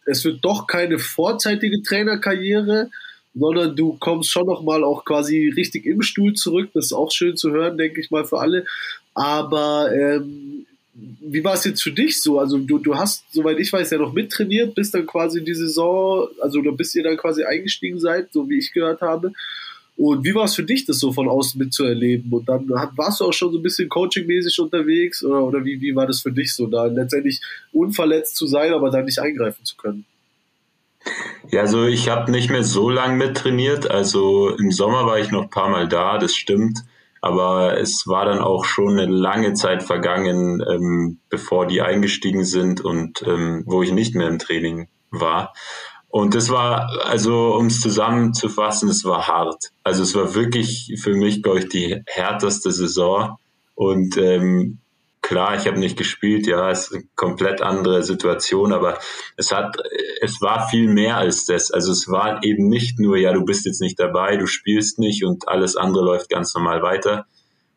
[0.07, 2.91] es wird doch keine vorzeitige Trainerkarriere,
[3.35, 6.71] sondern du kommst schon noch mal auch quasi richtig im Stuhl zurück.
[6.75, 8.67] Das ist auch schön zu hören, denke ich mal, für alle.
[9.15, 12.39] Aber ähm, wie war es jetzt für dich so?
[12.39, 16.29] Also du, du hast, soweit ich weiß, ja noch mittrainiert, bis dann quasi die Saison,
[16.41, 19.33] also bis ihr dann quasi eingestiegen seid, so wie ich gehört habe.
[19.97, 22.33] Und wie war es für dich, das so von außen mitzuerleben?
[22.33, 25.95] Und dann warst du auch schon so ein bisschen coachingmäßig unterwegs oder, oder wie, wie
[25.95, 27.41] war das für dich so, da letztendlich
[27.73, 30.07] unverletzt zu sein, aber dann nicht eingreifen zu können?
[31.51, 33.91] Ja, also ich habe nicht mehr so lange mittrainiert.
[33.91, 36.81] Also im Sommer war ich noch ein paar Mal da, das stimmt.
[37.21, 42.81] Aber es war dann auch schon eine lange Zeit vergangen, ähm, bevor die eingestiegen sind
[42.81, 45.55] und ähm, wo ich nicht mehr im Training war.
[46.13, 49.71] Und das war, also um es zusammenzufassen, es war hart.
[49.83, 53.39] Also es war wirklich für mich, glaube ich, die härteste Saison.
[53.75, 54.79] Und ähm,
[55.23, 58.99] klar, ich habe nicht gespielt, ja, es ist eine komplett andere Situation, aber
[59.39, 59.75] es hat,
[60.21, 61.71] es war viel mehr als das.
[61.71, 65.25] Also es war eben nicht nur, ja, du bist jetzt nicht dabei, du spielst nicht
[65.25, 67.25] und alles andere läuft ganz normal weiter.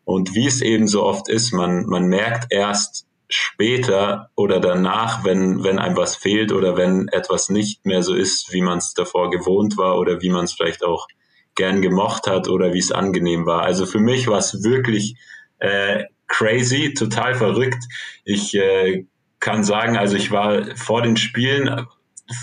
[0.04, 3.06] Und wie es eben so oft ist, man, man merkt erst
[3.36, 8.52] später oder danach, wenn, wenn einem was fehlt oder wenn etwas nicht mehr so ist,
[8.54, 11.08] wie man es davor gewohnt war oder wie man es vielleicht auch
[11.56, 13.64] gern gemocht hat oder wie es angenehm war.
[13.64, 15.16] Also für mich war es wirklich
[15.60, 17.84] äh, crazy, total verrückt.
[18.24, 19.06] Ich äh,
[19.40, 21.88] kann sagen, also ich war vor den Spielen,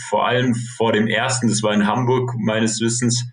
[0.08, 3.24] vor allem vor dem ersten, das war in Hamburg meines Wissens,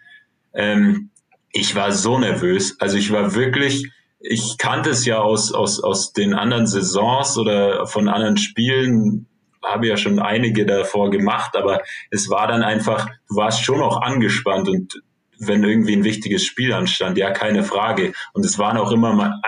[0.53, 1.10] ähm,
[1.51, 2.80] ich war so nervös.
[2.80, 7.88] Also ich war wirklich, ich kannte es ja aus, aus, aus den anderen Saisons oder
[7.88, 9.28] von anderen Spielen,
[9.63, 14.01] habe ja schon einige davor gemacht, aber es war dann einfach, du warst schon auch
[14.01, 15.01] angespannt und
[15.39, 18.13] wenn irgendwie ein wichtiges Spiel anstand, ja, keine Frage.
[18.34, 19.39] Und es waren auch immer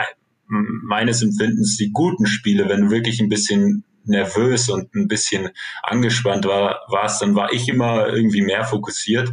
[0.47, 5.49] meines Empfindens die guten Spiele, wenn du wirklich ein bisschen nervös und ein bisschen
[5.83, 9.31] angespannt war, warst, dann war ich immer irgendwie mehr fokussiert.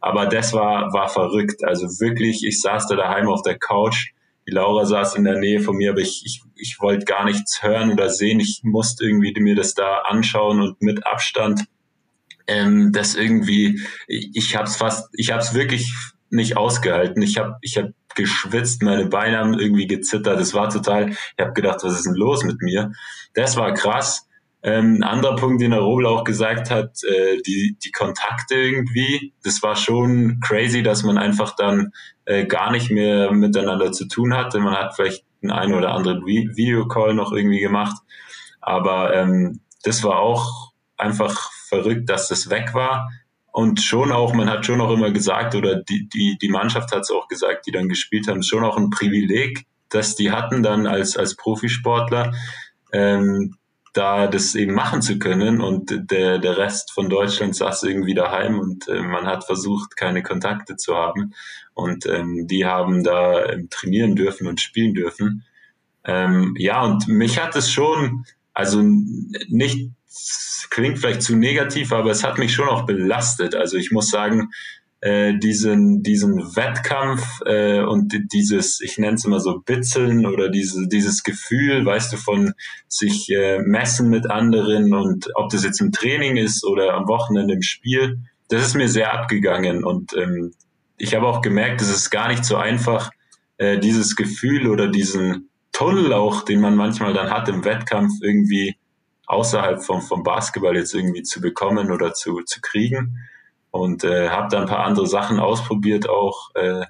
[0.00, 1.64] Aber das war, war verrückt.
[1.64, 4.10] Also wirklich, ich saß da daheim auf der Couch.
[4.46, 7.62] Die Laura saß in der Nähe von mir, aber ich, ich, ich wollte gar nichts
[7.62, 8.40] hören oder sehen.
[8.40, 11.64] Ich musste irgendwie mir das da anschauen und mit Abstand
[12.46, 15.92] ähm, das irgendwie, ich, ich habe es fast, ich habe es wirklich
[16.30, 17.22] nicht ausgehalten.
[17.22, 20.40] Ich habe ich hab geschwitzt, meine Beine haben irgendwie gezittert.
[20.40, 22.92] Es war total, ich habe gedacht, was ist denn los mit mir?
[23.34, 24.28] Das war krass.
[24.62, 29.34] Ähm, ein anderer Punkt, den der Robel auch gesagt hat, äh, die, die Kontakte irgendwie,
[29.42, 31.92] das war schon crazy, dass man einfach dann
[32.26, 34.58] äh, gar nicht mehr miteinander zu tun hatte.
[34.60, 37.96] Man hat vielleicht einen einen oder anderen Videocall noch irgendwie gemacht,
[38.60, 43.10] aber ähm, das war auch einfach verrückt, dass das weg war.
[43.52, 47.02] Und schon auch, man hat schon auch immer gesagt, oder die, die, die Mannschaft hat
[47.02, 50.86] es auch gesagt, die dann gespielt haben, schon auch ein Privileg, dass die hatten dann
[50.88, 52.32] als, als Profisportler,
[52.92, 53.56] ähm,
[53.92, 58.58] da das eben machen zu können und der, der Rest von Deutschland saß irgendwie daheim
[58.58, 61.32] und äh, man hat versucht, keine Kontakte zu haben
[61.74, 65.44] und ähm, die haben da ähm, trainieren dürfen und spielen dürfen.
[66.04, 69.90] Ähm, ja, und mich hat es schon, also nicht,
[70.70, 73.54] klingt vielleicht zu negativ, aber es hat mich schon auch belastet.
[73.54, 74.50] Also ich muss sagen,
[75.00, 80.88] äh, diesen, diesen Wettkampf äh, und dieses, ich nenne es immer so Bitzeln oder diese,
[80.88, 82.54] dieses Gefühl, weißt du, von
[82.88, 87.52] sich äh, messen mit anderen und ob das jetzt im Training ist oder am Wochenende
[87.52, 90.54] im Spiel, das ist mir sehr abgegangen und ähm,
[90.96, 93.10] ich habe auch gemerkt, es ist gar nicht so einfach,
[93.58, 98.76] äh, dieses Gefühl oder diesen Tunnel auch, den man manchmal dann hat im Wettkampf, irgendwie
[99.26, 103.18] außerhalb vom, vom Basketball jetzt irgendwie zu bekommen oder zu, zu kriegen
[103.70, 106.84] und äh, habe da ein paar andere Sachen ausprobiert auch, äh,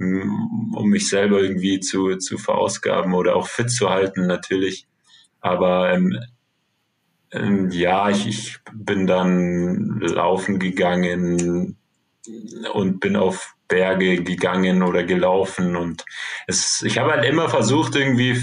[0.00, 4.86] um mich selber irgendwie zu, zu verausgaben oder auch fit zu halten natürlich.
[5.40, 6.16] Aber ähm,
[7.32, 11.77] ähm, ja, ich, ich bin dann laufen gegangen
[12.72, 16.04] und bin auf Berge gegangen oder gelaufen und
[16.46, 18.34] es, ich habe halt immer versucht irgendwie,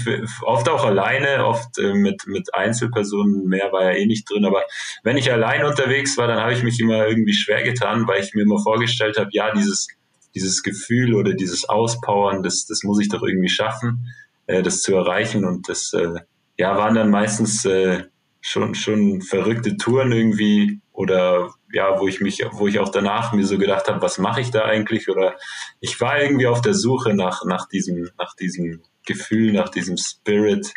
[0.42, 4.62] oft auch alleine, oft äh, mit, mit Einzelpersonen, mehr war ja eh nicht drin, aber
[5.02, 8.34] wenn ich allein unterwegs war, dann habe ich mich immer irgendwie schwer getan, weil ich
[8.34, 9.88] mir immer vorgestellt habe, ja, dieses,
[10.34, 14.12] dieses Gefühl oder dieses Auspowern, das, das muss ich doch irgendwie schaffen,
[14.46, 16.20] äh, das zu erreichen und das, äh,
[16.56, 18.04] ja, waren dann meistens äh,
[18.40, 23.44] schon, schon verrückte Touren irgendwie oder ja, wo ich mich, wo ich auch danach mir
[23.44, 25.10] so gedacht habe, was mache ich da eigentlich?
[25.10, 25.34] Oder
[25.78, 30.72] ich war irgendwie auf der Suche nach, nach diesem, nach diesem Gefühl, nach diesem Spirit.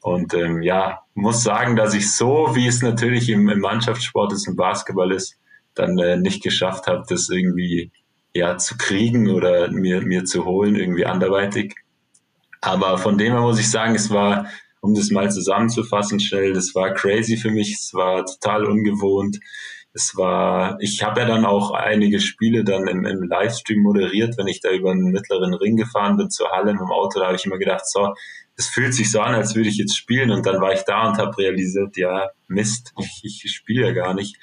[0.00, 4.46] Und ähm, ja, muss sagen, dass ich so, wie es natürlich im, im Mannschaftssport ist,
[4.46, 5.38] im Basketball ist,
[5.74, 7.90] dann äh, nicht geschafft habe, das irgendwie
[8.32, 11.74] ja zu kriegen oder mir, mir zu holen, irgendwie anderweitig.
[12.60, 14.46] Aber von dem her muss ich sagen, es war,
[14.84, 19.38] um das mal zusammenzufassen schnell, das war crazy für mich, es war total ungewohnt.
[19.94, 24.46] Es war, ich habe ja dann auch einige Spiele dann im, im Livestream moderiert, wenn
[24.46, 27.36] ich da über einen mittleren Ring gefahren bin zur Halle mit dem Auto, da habe
[27.36, 28.12] ich immer gedacht, so,
[28.56, 30.30] es fühlt sich so an, als würde ich jetzt spielen.
[30.30, 34.12] Und dann war ich da und habe realisiert, ja, Mist, ich, ich spiele ja gar
[34.12, 34.36] nicht.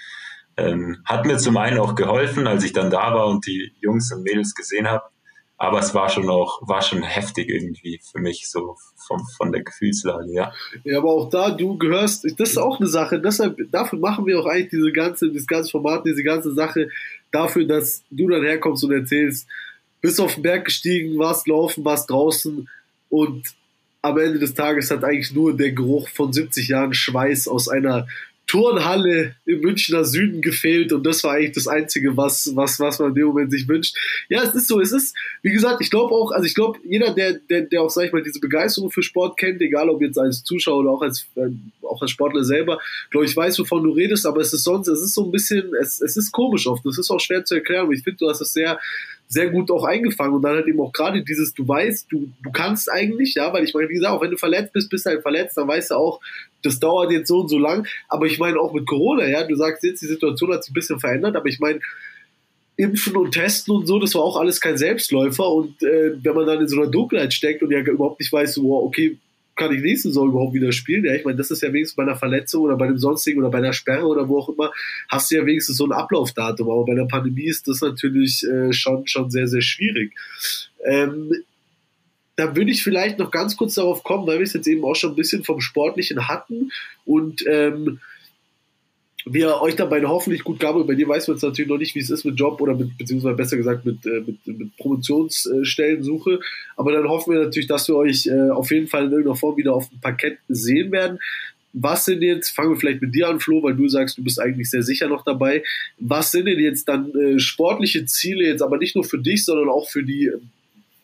[0.58, 4.12] Ähm, hat mir zum einen auch geholfen, als ich dann da war und die Jungs
[4.12, 5.04] und Mädels gesehen habe,
[5.62, 9.62] aber es war schon auch, war schon heftig irgendwie für mich, so von, von der
[9.62, 10.52] Gefühlslage, ja.
[10.84, 14.40] Ja, aber auch da, du gehörst, das ist auch eine Sache, deshalb, dafür machen wir
[14.40, 16.90] auch eigentlich diese ganze, das ganze Format, diese ganze Sache,
[17.32, 19.48] dafür, dass du dann herkommst und erzählst,
[20.02, 22.68] bist auf den Berg gestiegen, warst laufen, warst draußen
[23.10, 23.44] und
[24.02, 28.08] am Ende des Tages hat eigentlich nur der Geruch von 70 Jahren Schweiß aus einer
[28.52, 33.10] Turnhalle im Münchner Süden gefehlt und das war eigentlich das Einzige, was, was, was man
[33.10, 33.96] in dem Moment sich wünscht.
[34.28, 37.14] Ja, es ist so, es ist, wie gesagt, ich glaube auch, also ich glaube, jeder,
[37.14, 40.20] der, der, der auch, sag ich mal, diese Begeisterung für Sport kennt, egal ob jetzt
[40.20, 41.48] als Zuschauer oder auch als, äh,
[41.82, 42.80] auch als Sportler selber,
[43.10, 45.74] glaube ich, weiß, wovon du redest, aber es ist sonst, es ist so ein bisschen,
[45.80, 48.30] es, es ist komisch oft, es ist auch schwer zu erklären, aber ich finde, du
[48.30, 48.78] hast es sehr,
[49.30, 52.52] sehr gut auch eingefangen und dann halt eben auch gerade dieses, du weißt, du, du
[52.52, 55.12] kannst eigentlich, ja, weil ich meine, wie gesagt, auch wenn du verletzt bist, bist du
[55.12, 56.20] halt verletzt, dann weißt du auch,
[56.62, 59.56] das dauert jetzt so und so lang, aber ich meine auch mit Corona, ja, du
[59.56, 61.80] sagst jetzt, die Situation hat sich ein bisschen verändert, aber ich meine,
[62.78, 66.46] Impfen und Testen und so, das war auch alles kein Selbstläufer und äh, wenn man
[66.48, 69.18] dann in so einer Dunkelheit steckt und ja überhaupt nicht weiß, wow, okay,
[69.56, 71.06] kann ich nächste Saison überhaupt wieder spielen?
[71.06, 73.50] Ja, ich meine, das ist ja wenigstens bei einer Verletzung oder bei dem sonstigen oder
[73.50, 74.72] bei einer Sperre oder wo auch immer,
[75.10, 76.70] hast du ja wenigstens so ein Ablaufdatum.
[76.70, 80.14] Aber bei der Pandemie ist das natürlich äh, schon, schon sehr, sehr schwierig.
[80.84, 81.32] Ähm,
[82.36, 84.96] da würde ich vielleicht noch ganz kurz darauf kommen, weil wir es jetzt eben auch
[84.96, 86.72] schon ein bisschen vom Sportlichen hatten
[87.06, 88.00] und ähm,
[89.26, 90.86] wir euch dabei hoffentlich gut gaben.
[90.88, 92.98] Bei dir weiß man jetzt natürlich noch nicht, wie es ist mit Job oder mit,
[92.98, 96.40] beziehungsweise besser gesagt mit, äh, mit, mit Promotionsstellensuche.
[96.76, 99.58] Aber dann hoffen wir natürlich, dass wir euch äh, auf jeden Fall in irgendeiner Form
[99.58, 101.20] wieder auf dem Parkett sehen werden.
[101.74, 104.42] Was sind jetzt, fangen wir vielleicht mit dir an, Flo, weil du sagst, du bist
[104.42, 105.64] eigentlich sehr sicher noch dabei.
[106.00, 109.70] Was sind denn jetzt dann äh, sportliche Ziele, jetzt aber nicht nur für dich, sondern
[109.70, 110.32] auch für die,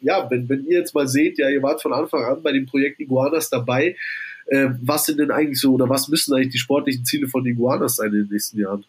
[0.02, 2.66] ja, wenn, wenn ihr jetzt mal seht, ja, ihr wart von Anfang an bei dem
[2.66, 3.96] Projekt Iguanas dabei,
[4.48, 7.98] äh, was sind denn eigentlich so oder was müssen eigentlich die sportlichen Ziele von Iguanas
[7.98, 8.86] sein in den nächsten Jahren?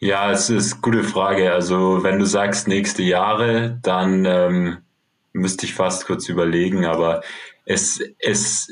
[0.00, 1.52] Ja, es ist eine gute Frage.
[1.52, 4.78] Also wenn du sagst nächste Jahre, dann ähm,
[5.32, 7.22] müsste ich fast kurz überlegen, aber
[7.64, 8.70] es, es,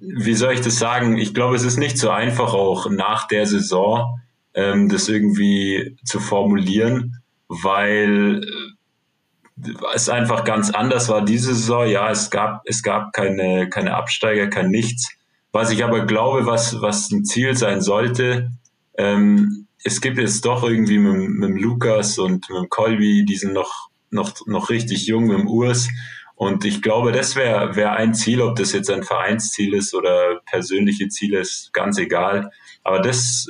[0.00, 1.16] wie soll ich das sagen?
[1.16, 4.20] Ich glaube, es ist nicht so einfach auch nach der Saison
[4.54, 8.44] ähm, das irgendwie zu formulieren, weil
[9.94, 11.86] es einfach ganz anders war diese Saison.
[11.86, 15.10] Ja, es gab, es gab keine, keine Absteiger, kein Nichts.
[15.52, 18.50] Was ich aber glaube, was, was ein Ziel sein sollte,
[18.96, 23.88] ähm, es gibt jetzt doch irgendwie mit, mit Lukas und mit Colby, die sind noch,
[24.10, 25.88] noch, noch richtig jung mit dem Urs.
[26.34, 30.40] Und ich glaube, das wäre wär ein Ziel, ob das jetzt ein Vereinsziel ist oder
[30.46, 32.50] persönliche Ziele, ist ganz egal.
[32.82, 33.46] Aber das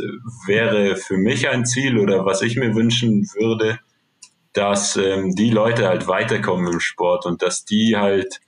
[0.46, 3.78] wäre für mich ein Ziel oder was ich mir wünschen würde,
[4.52, 8.40] dass ähm, die Leute halt weiterkommen im Sport und dass die halt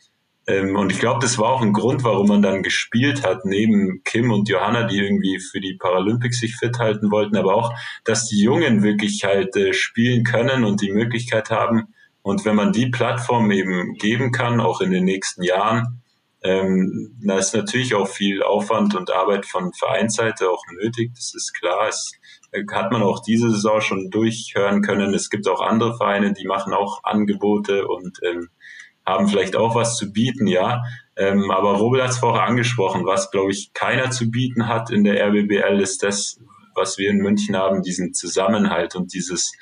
[0.46, 4.02] ähm, und ich glaube, das war auch ein Grund, warum man dann gespielt hat, neben
[4.05, 7.72] Kim und Johanna, die irgendwie für die Paralympics sich fit halten wollten, aber auch,
[8.05, 11.94] dass die Jungen wirklich halt äh, spielen können und die Möglichkeit haben.
[12.22, 16.02] Und wenn man die Plattform eben geben kann, auch in den nächsten Jahren,
[16.42, 21.55] ähm, da ist natürlich auch viel Aufwand und Arbeit von Vereinsseite auch nötig, das ist
[21.55, 21.88] klar.
[21.88, 22.12] Es
[22.72, 25.14] hat man auch diese Saison schon durchhören können.
[25.14, 28.48] Es gibt auch andere Vereine, die machen auch Angebote und ähm,
[29.07, 30.82] haben vielleicht auch was zu bieten, ja.
[31.16, 35.05] Ähm, aber Robel hat es vorher angesprochen, was, glaube ich, keiner zu bieten hat in
[35.05, 36.40] der RBBL, ist das,
[36.74, 39.52] was wir in München haben, diesen Zusammenhalt und dieses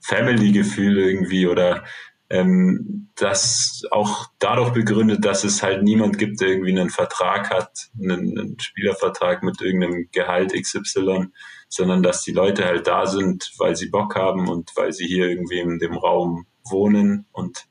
[0.00, 1.84] Family-Gefühl irgendwie oder
[2.30, 7.90] ähm, das auch dadurch begründet, dass es halt niemand gibt, der irgendwie einen Vertrag hat,
[8.00, 11.28] einen, einen Spielervertrag mit irgendeinem Gehalt XY,
[11.74, 15.28] sondern dass die Leute halt da sind, weil sie Bock haben und weil sie hier
[15.28, 17.66] irgendwie in dem Raum wohnen und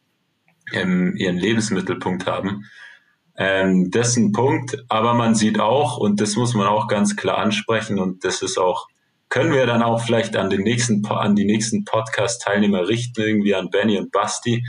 [0.74, 2.66] ähm, ihren Lebensmittelpunkt haben.
[3.38, 7.16] Ähm, das ist ein Punkt, aber man sieht auch, und das muss man auch ganz
[7.16, 8.88] klar ansprechen, und das ist auch,
[9.30, 13.70] können wir dann auch vielleicht an den nächsten, an die nächsten Podcast-Teilnehmer richten, irgendwie an
[13.70, 14.66] Benny und Basti.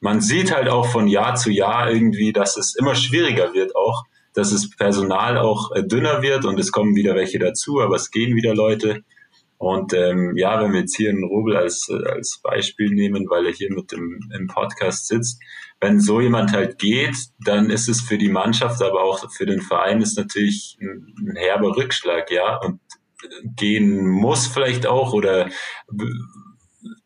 [0.00, 4.04] Man sieht halt auch von Jahr zu Jahr irgendwie, dass es immer schwieriger wird auch,
[4.38, 8.12] dass das Personal auch äh, dünner wird und es kommen wieder welche dazu, aber es
[8.12, 9.02] gehen wieder Leute.
[9.56, 13.46] Und ähm, ja, wenn wir jetzt hier einen Rubel als, äh, als Beispiel nehmen, weil
[13.46, 15.42] er hier mit dem, im Podcast sitzt,
[15.80, 19.60] wenn so jemand halt geht, dann ist es für die Mannschaft, aber auch für den
[19.60, 22.58] Verein ist natürlich ein, ein herber Rückschlag, ja.
[22.58, 22.80] Und
[23.56, 25.50] gehen muss vielleicht auch oder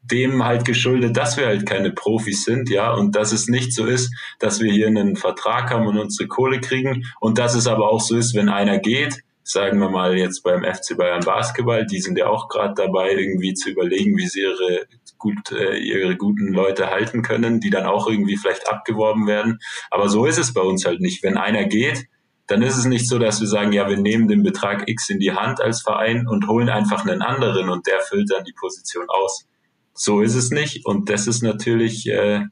[0.02, 3.86] dem halt geschuldet, dass wir halt keine Profis sind, ja, und dass es nicht so
[3.86, 7.90] ist, dass wir hier einen Vertrag haben und unsere Kohle kriegen und dass es aber
[7.90, 12.00] auch so ist, wenn einer geht, sagen wir mal jetzt beim FC Bayern Basketball, die
[12.00, 14.86] sind ja auch gerade dabei, irgendwie zu überlegen, wie sie ihre
[15.18, 19.58] gut äh, ihre guten Leute halten können, die dann auch irgendwie vielleicht abgeworben werden.
[19.90, 21.22] Aber so ist es bei uns halt nicht.
[21.22, 22.06] Wenn einer geht,
[22.48, 25.20] dann ist es nicht so, dass wir sagen, ja, wir nehmen den Betrag X in
[25.20, 29.06] die Hand als Verein und holen einfach einen anderen und der füllt dann die Position
[29.08, 29.46] aus
[29.94, 30.86] so ist es nicht.
[30.86, 32.42] Und das ist natürlich äh,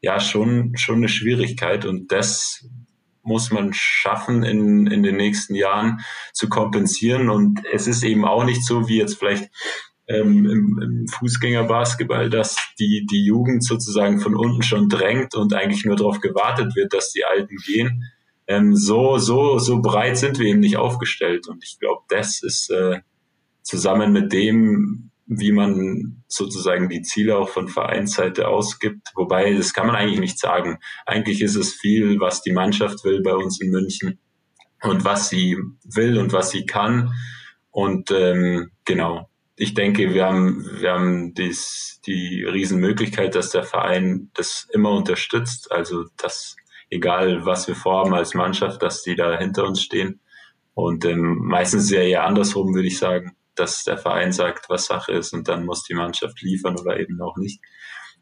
[0.00, 1.84] ja schon, schon eine Schwierigkeit.
[1.84, 2.68] Und das
[3.22, 6.00] muss man schaffen, in, in den nächsten Jahren
[6.32, 7.28] zu kompensieren.
[7.28, 9.50] Und es ist eben auch nicht so, wie jetzt vielleicht
[10.08, 15.84] ähm, im, im Fußgängerbasketball, dass die, die Jugend sozusagen von unten schon drängt und eigentlich
[15.84, 18.04] nur darauf gewartet wird, dass die Alten gehen.
[18.46, 21.46] Ähm, so, so, so breit sind wir eben nicht aufgestellt.
[21.46, 23.00] Und ich glaube, das ist äh,
[23.62, 29.12] zusammen mit dem, wie man sozusagen die Ziele auch von Vereinsseite ausgibt.
[29.14, 30.78] Wobei, das kann man eigentlich nicht sagen.
[31.06, 34.18] Eigentlich ist es viel, was die Mannschaft will bei uns in München
[34.82, 37.12] und was sie will und was sie kann.
[37.70, 44.32] Und ähm, genau, ich denke, wir haben, wir haben dies, die Riesenmöglichkeit, dass der Verein
[44.34, 45.70] das immer unterstützt.
[45.70, 46.56] Also, dass
[46.90, 50.18] egal was wir vorhaben als Mannschaft, dass die da hinter uns stehen.
[50.74, 54.86] Und ähm, meistens ist ja eher andersrum, würde ich sagen, dass der Verein sagt, was
[54.86, 57.60] Sache ist und dann muss die Mannschaft liefern oder eben auch nicht.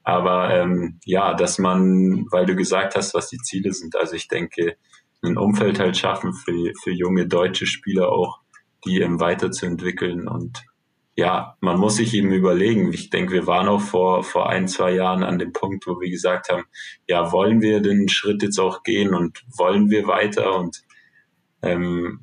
[0.03, 4.29] Aber ähm, ja, dass man, weil du gesagt hast, was die Ziele sind, also ich
[4.29, 4.77] denke,
[5.23, 8.41] ein Umfeld halt schaffen für, für junge deutsche Spieler auch,
[8.85, 10.65] die ähm, weiterzuentwickeln und
[11.19, 12.93] ja, man muss sich eben überlegen.
[12.93, 16.09] Ich denke, wir waren auch vor, vor ein, zwei Jahren an dem Punkt, wo wir
[16.09, 16.63] gesagt haben,
[17.09, 20.81] ja, wollen wir den Schritt jetzt auch gehen und wollen wir weiter und
[21.61, 22.21] ähm,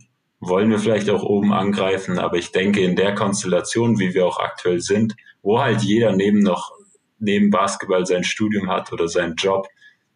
[0.48, 2.20] wollen wir vielleicht auch oben angreifen.
[2.20, 6.40] Aber ich denke, in der Konstellation, wie wir auch aktuell sind, wo halt jeder neben
[6.40, 6.72] noch,
[7.20, 9.68] neben Basketball sein Studium hat oder seinen Job,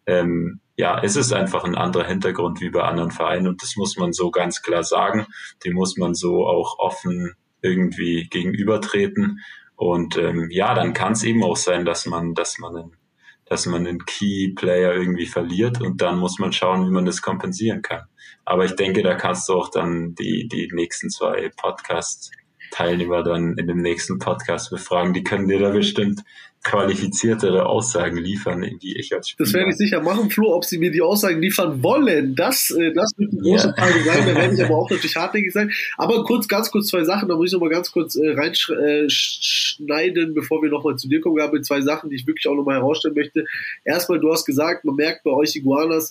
[0.06, 3.96] ähm, ja, es ist einfach ein anderer Hintergrund wie bei anderen Vereinen und das muss
[3.96, 5.26] man so ganz klar sagen.
[5.64, 9.40] Die muss man so auch offen irgendwie gegenübertreten.
[9.76, 12.96] Und ähm, ja, dann kann es eben auch sein, dass man, dass man einen,
[13.44, 17.82] dass man einen Key-Player irgendwie verliert und dann muss man schauen, wie man das kompensieren
[17.82, 18.02] kann.
[18.50, 23.68] Aber ich denke, da kannst du auch dann die, die nächsten zwei Podcast-Teilnehmer dann in
[23.68, 25.12] dem nächsten Podcast befragen.
[25.12, 26.22] Die können dir da bestimmt
[26.64, 29.46] qualifiziertere Aussagen liefern, wie ich als Spieler.
[29.46, 32.34] Das werde ich sicher machen, Flo, ob sie mir die Aussagen liefern wollen.
[32.34, 33.76] Das, äh, das wird eine große yeah.
[33.76, 34.26] Frage sein.
[34.26, 35.70] Da werde ich aber auch natürlich hartnäckig sein.
[35.96, 40.30] Aber kurz, ganz kurz zwei Sachen, da muss ich noch mal ganz kurz äh, reinschneiden,
[40.30, 41.40] äh, bevor wir nochmal zu dir kommen.
[41.40, 43.44] Haben zwei Sachen, die ich wirklich auch nochmal herausstellen möchte.
[43.84, 46.10] Erstmal, du hast gesagt, man merkt bei euch Iguanas,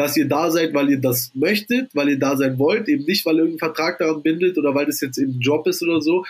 [0.00, 3.26] dass ihr da seid, weil ihr das möchtet, weil ihr da sein wollt, eben nicht,
[3.26, 6.24] weil irgendein Vertrag daran bindet oder weil das jetzt eben ein Job ist oder so.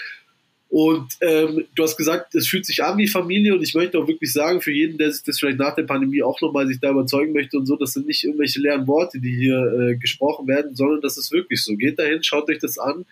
[0.68, 4.08] Und ähm, du hast gesagt, es fühlt sich an wie Familie und ich möchte auch
[4.08, 6.90] wirklich sagen, für jeden, der sich das vielleicht nach der Pandemie auch nochmal sich da
[6.90, 10.74] überzeugen möchte und so, das sind nicht irgendwelche leeren Worte, die hier äh, gesprochen werden,
[10.74, 11.76] sondern das ist wirklich so.
[11.76, 13.04] Geht dahin, schaut euch das an,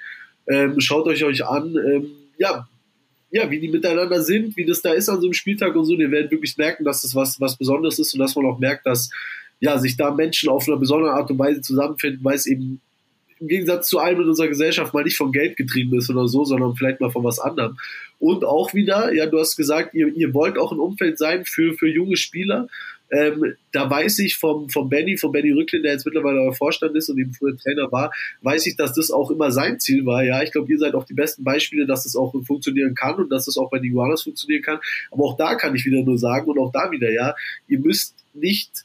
[0.49, 2.69] ähm, schaut euch euch an, ähm, ja,
[3.31, 5.93] ja, wie die miteinander sind, wie das da ist an so einem Spieltag und so.
[5.93, 8.59] Und ihr werdet wirklich merken, dass das was, was Besonderes ist und dass man auch
[8.59, 9.11] merkt, dass
[9.61, 12.81] ja, sich da Menschen auf eine besondere Art und Weise zusammenfinden, weil es eben
[13.41, 16.45] im Gegensatz zu allem in unserer Gesellschaft mal nicht vom Geld getrieben ist oder so,
[16.45, 17.77] sondern vielleicht mal von was anderem.
[18.19, 21.75] Und auch wieder, ja, du hast gesagt, ihr, ihr wollt auch ein Umfeld sein für,
[21.75, 22.69] für junge Spieler.
[23.11, 26.95] Ähm, da weiß ich vom, vom Benny, vom Benny Rücklin, der jetzt mittlerweile euer Vorstand
[26.95, 30.23] ist und eben früher Trainer war, weiß ich, dass das auch immer sein Ziel war.
[30.25, 33.31] Ja, ich glaube, ihr seid auch die besten Beispiele, dass das auch funktionieren kann und
[33.31, 34.79] dass das auch bei den Iguanas funktionieren kann.
[35.11, 37.35] Aber auch da kann ich wieder nur sagen und auch da wieder, ja,
[37.67, 38.85] ihr müsst nicht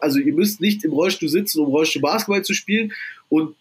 [0.00, 2.92] also ihr müsst nicht im Rollstuhl sitzen, um Rollstuhl Basketball zu spielen.
[3.28, 3.56] Und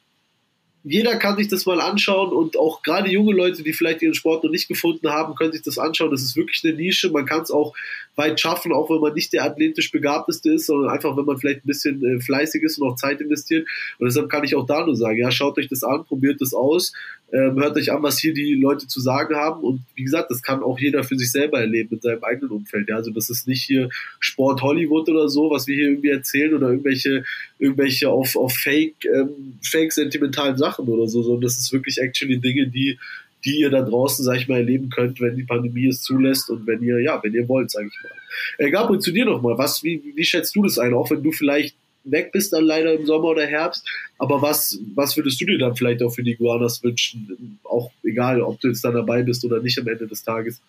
[0.83, 4.43] jeder kann sich das mal anschauen und auch gerade junge Leute, die vielleicht ihren Sport
[4.43, 6.09] noch nicht gefunden haben, können sich das anschauen.
[6.09, 7.11] Das ist wirklich eine Nische.
[7.11, 7.75] Man kann es auch
[8.15, 11.63] weit schaffen, auch wenn man nicht der athletisch begabteste ist, sondern einfach, wenn man vielleicht
[11.63, 13.67] ein bisschen äh, fleißig ist und auch Zeit investiert.
[13.99, 16.53] Und deshalb kann ich auch da nur sagen, ja, schaut euch das an, probiert das
[16.53, 16.93] aus
[17.33, 19.63] ähm, hört euch an, was hier die Leute zu sagen haben.
[19.63, 22.89] Und wie gesagt, das kann auch jeder für sich selber erleben mit seinem eigenen Umfeld.
[22.89, 22.97] Ja?
[22.97, 23.89] Also das ist nicht hier
[24.19, 27.23] Sport Hollywood oder so, was wir hier irgendwie erzählen oder irgendwelche,
[27.57, 32.39] irgendwelche auf, auf Fake, ähm, Fake sentimentalen Sachen oder so, sondern das ist wirklich actually
[32.39, 32.99] Dinge, die
[33.45, 36.67] die ihr da draußen, sag ich mal, erleben könnt, wenn die Pandemie es zulässt und
[36.67, 38.65] wenn ihr, ja, wenn ihr wollt, sage ich mal.
[38.65, 40.93] Äh, Gabriel, zu dir nochmal, was, wie, wie schätzt du das ein?
[40.93, 43.87] Auch wenn du vielleicht weg bist dann leider im Sommer oder Herbst.
[44.17, 47.59] Aber was, was würdest du dir dann vielleicht auch für die Iguanas wünschen?
[47.63, 50.61] Auch egal, ob du jetzt dann dabei bist oder nicht am Ende des Tages.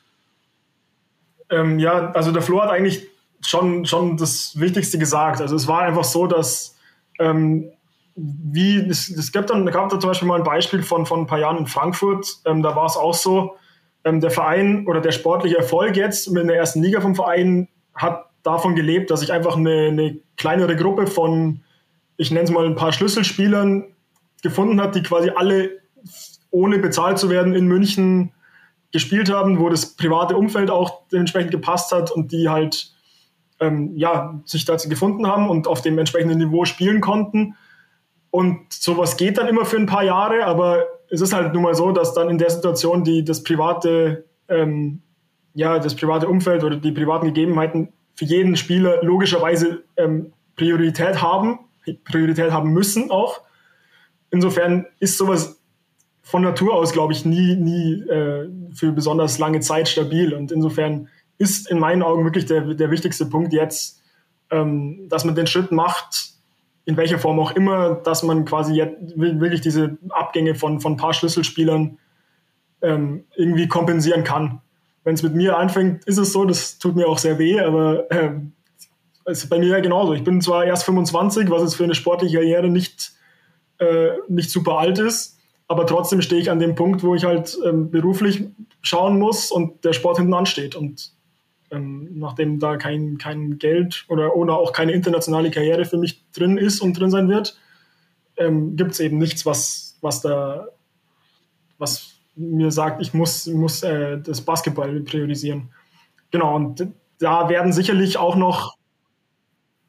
[1.50, 3.06] Ähm, ja, also der Flo hat eigentlich
[3.40, 5.40] schon, schon das Wichtigste gesagt.
[5.40, 6.76] Also es war einfach so, dass
[7.18, 7.70] ähm,
[8.14, 11.26] wie, es, es gab dann, gab da zum Beispiel mal ein Beispiel von, von ein
[11.26, 13.56] paar Jahren in Frankfurt, ähm, da war es auch so,
[14.04, 18.26] ähm, der Verein oder der sportliche Erfolg jetzt in der ersten Liga vom Verein hat
[18.42, 21.62] davon gelebt, dass ich einfach eine, eine kleinere Gruppe von,
[22.16, 23.84] ich nenne es mal ein paar Schlüsselspielern
[24.42, 25.70] gefunden hat, die quasi alle
[26.50, 28.32] ohne bezahlt zu werden in München
[28.92, 32.92] gespielt haben, wo das private Umfeld auch dementsprechend gepasst hat und die halt
[33.60, 37.56] ähm, ja, sich dazu gefunden haben und auf dem entsprechenden Niveau spielen konnten.
[38.32, 41.74] Und sowas geht dann immer für ein paar Jahre, aber es ist halt nun mal
[41.74, 45.02] so, dass dann in der Situation die das private, ähm,
[45.52, 51.58] ja, das private Umfeld oder die privaten Gegebenheiten für jeden Spieler logischerweise ähm, Priorität haben,
[52.04, 53.42] Priorität haben müssen auch.
[54.30, 55.60] Insofern ist sowas
[56.22, 60.32] von Natur aus, glaube ich, nie, nie äh, für besonders lange Zeit stabil.
[60.32, 64.00] Und insofern ist in meinen Augen wirklich der, der wichtigste Punkt jetzt,
[64.50, 66.31] ähm, dass man den Schritt macht,
[66.84, 70.96] in welcher Form auch immer, dass man quasi jetzt wirklich diese Abgänge von, von ein
[70.96, 71.98] paar Schlüsselspielern
[72.82, 74.60] ähm, irgendwie kompensieren kann
[75.04, 78.10] wenn es mit mir anfängt, ist es so, das tut mir auch sehr weh, aber
[78.10, 78.30] äh,
[79.24, 80.12] es ist bei mir ja genauso.
[80.14, 83.12] Ich bin zwar erst 25, was jetzt für eine sportliche Karriere nicht,
[83.78, 87.56] äh, nicht super alt ist, aber trotzdem stehe ich an dem Punkt, wo ich halt
[87.64, 88.44] ähm, beruflich
[88.80, 90.76] schauen muss und der Sport hinten ansteht.
[90.76, 91.12] Und
[91.72, 96.58] ähm, nachdem da kein, kein Geld oder, oder auch keine internationale Karriere für mich drin
[96.58, 97.58] ist und drin sein wird,
[98.36, 100.68] ähm, gibt es eben nichts, was, was da,
[101.78, 105.70] was mir sagt, ich muss, muss äh, das Basketball priorisieren.
[106.30, 106.86] Genau, und
[107.18, 108.76] da werden sicherlich auch noch,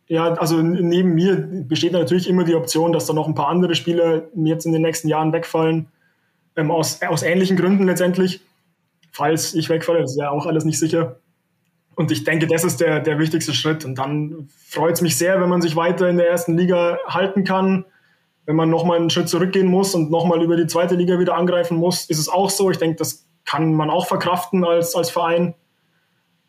[0.07, 1.35] ja, also neben mir
[1.67, 4.81] besteht natürlich immer die Option, dass da noch ein paar andere Spieler jetzt in den
[4.81, 5.87] nächsten Jahren wegfallen,
[6.55, 8.41] ähm, aus, aus ähnlichen Gründen letztendlich.
[9.11, 11.19] Falls ich wegfalle, das ist ja auch alles nicht sicher.
[11.95, 13.85] Und ich denke, das ist der, der wichtigste Schritt.
[13.85, 17.43] Und dann freut es mich sehr, wenn man sich weiter in der ersten Liga halten
[17.43, 17.85] kann.
[18.45, 21.77] Wenn man nochmal einen Schritt zurückgehen muss und nochmal über die zweite Liga wieder angreifen
[21.77, 22.71] muss, ist es auch so.
[22.71, 25.53] Ich denke, das kann man auch verkraften als, als Verein.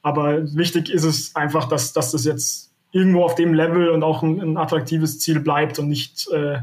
[0.03, 4.23] Aber wichtig ist es einfach, dass, dass das jetzt irgendwo auf dem Level und auch
[4.23, 6.61] ein, ein attraktives Ziel bleibt und nicht äh,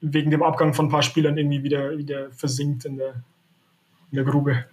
[0.00, 3.14] wegen dem Abgang von ein paar Spielern irgendwie wieder, wieder versinkt in der,
[4.10, 4.64] in der Grube.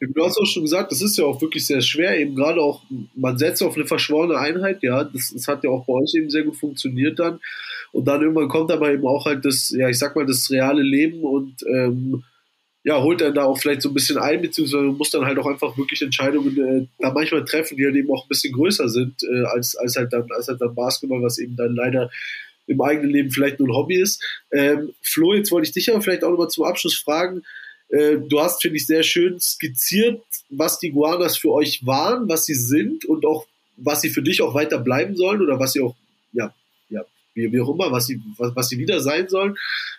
[0.00, 2.82] Du hast auch schon gesagt, das ist ja auch wirklich sehr schwer, eben gerade auch,
[3.14, 6.30] man setzt auf eine verschworene Einheit, ja, das, das hat ja auch bei euch eben
[6.30, 7.40] sehr gut funktioniert dann.
[7.90, 10.82] Und dann irgendwann kommt aber eben auch halt das, ja, ich sag mal, das reale
[10.82, 12.22] Leben und ähm,
[12.84, 15.46] ja, holt dann da auch vielleicht so ein bisschen ein, beziehungsweise muss dann halt auch
[15.46, 19.22] einfach wirklich Entscheidungen äh, da manchmal treffen, die halt eben auch ein bisschen größer sind,
[19.24, 22.10] äh, als, als halt dann, als halt dann Basketball, was eben dann leider
[22.66, 24.22] im eigenen Leben vielleicht nur ein Hobby ist.
[24.52, 27.42] Ähm, Flo, jetzt wollte ich dich aber vielleicht auch nochmal zum Abschluss fragen,
[27.90, 32.54] du hast, finde ich, sehr schön skizziert, was die Guanas für euch waren, was sie
[32.54, 35.96] sind und auch, was sie für dich auch weiter bleiben sollen oder was sie auch,
[36.32, 36.52] ja,
[36.90, 37.02] ja,
[37.34, 39.56] wie, wie auch immer, was sie, was, was sie wieder sein sollen.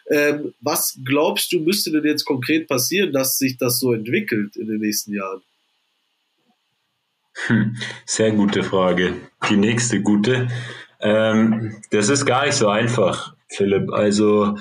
[0.10, 4.68] Ähm, was glaubst du, müsste denn jetzt konkret passieren, dass sich das so entwickelt in
[4.68, 5.42] den nächsten Jahren?
[7.48, 9.16] Hm, sehr gute Frage.
[9.50, 10.50] Die nächste gute.
[11.00, 13.92] Ähm, das ist gar nicht so einfach, Philipp.
[13.92, 14.58] Also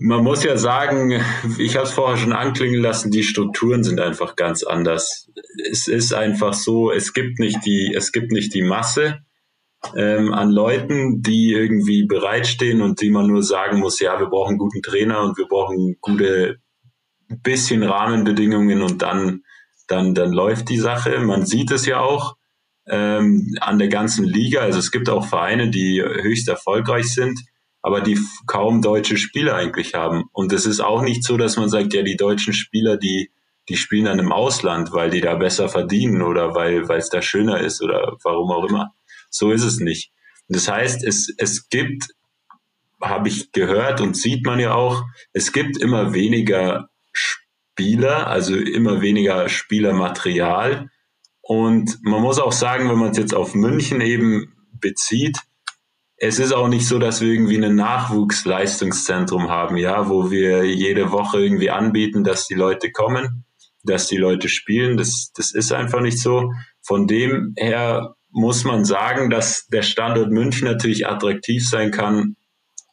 [0.00, 1.20] man muss ja sagen,
[1.58, 5.30] ich habe es vorher schon anklingen lassen, die Strukturen sind einfach ganz anders.
[5.70, 9.18] Es ist einfach so, es gibt nicht die, es gibt nicht die Masse
[9.96, 14.50] ähm, an Leuten, die irgendwie bereitstehen und die man nur sagen muss, ja, wir brauchen
[14.50, 16.58] einen guten Trainer und wir brauchen gute
[17.42, 19.42] bisschen Rahmenbedingungen und dann,
[19.86, 21.18] dann, dann läuft die Sache.
[21.20, 22.36] Man sieht es ja auch
[22.86, 24.60] ähm, an der ganzen Liga.
[24.60, 27.38] Also es gibt auch Vereine, die höchst erfolgreich sind
[27.82, 30.24] aber die kaum deutsche Spieler eigentlich haben.
[30.32, 33.30] Und es ist auch nicht so, dass man sagt, ja, die deutschen Spieler, die,
[33.68, 37.60] die spielen dann im Ausland, weil die da besser verdienen oder weil, es da schöner
[37.60, 38.92] ist oder warum auch immer.
[39.30, 40.10] So ist es nicht.
[40.48, 42.06] Das heißt, es, es gibt,
[43.00, 49.02] habe ich gehört und sieht man ja auch, es gibt immer weniger Spieler, also immer
[49.02, 50.90] weniger Spielermaterial.
[51.40, 55.38] Und man muss auch sagen, wenn man es jetzt auf München eben bezieht,
[56.20, 61.12] es ist auch nicht so, dass wir irgendwie ein Nachwuchsleistungszentrum haben, ja, wo wir jede
[61.12, 63.44] Woche irgendwie anbieten, dass die Leute kommen,
[63.84, 64.96] dass die Leute spielen.
[64.96, 66.52] Das, das ist einfach nicht so.
[66.82, 72.36] Von dem her muss man sagen, dass der Standort München natürlich attraktiv sein kann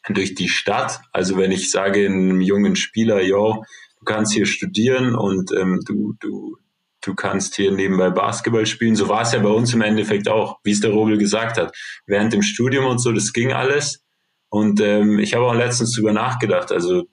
[0.08, 1.02] durch die Stadt.
[1.12, 3.64] Also wenn ich sage einem jungen Spieler, yo,
[4.00, 6.58] du kannst hier studieren und ähm, du, du,
[7.06, 8.96] du kannst hier nebenbei Basketball spielen.
[8.96, 11.76] So war es ja bei uns im Endeffekt auch, wie es der Robel gesagt hat.
[12.06, 14.04] Während dem Studium und so, das ging alles.
[14.50, 16.72] Und ähm, ich habe auch letztens drüber nachgedacht.
[16.72, 17.04] Also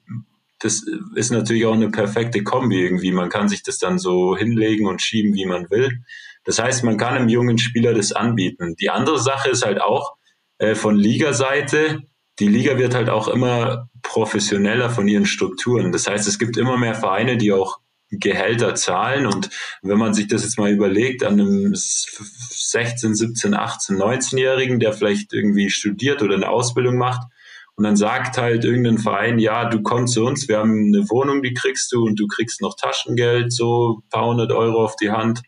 [0.61, 0.85] das
[1.17, 3.13] ist natürlich auch eine perfekte Kombi irgendwie.
[3.13, 6.03] Man kann sich das dann so hinlegen und schieben, wie man will.
[6.45, 8.77] Das heißt, man kann einem jungen Spieler das anbieten.
[8.81, 10.17] Die andere Sache ist halt auch
[10.59, 12.03] äh, von Liga-Seite,
[12.39, 15.93] die Liga wird halt auch immer professioneller von ihren Strukturen.
[15.93, 17.79] Das heißt, es gibt immer mehr Vereine, die auch
[18.13, 19.27] Gehälter zahlen.
[19.27, 19.51] Und
[19.83, 25.33] wenn man sich das jetzt mal überlegt, an einem 16, 17, 18, 19-Jährigen, der vielleicht
[25.33, 27.23] irgendwie studiert oder eine Ausbildung macht,
[27.75, 31.43] und dann sagt halt irgendein Verein, ja, du kommst zu uns, wir haben eine Wohnung,
[31.43, 35.11] die kriegst du und du kriegst noch Taschengeld, so ein paar hundert Euro auf die
[35.11, 35.41] Hand.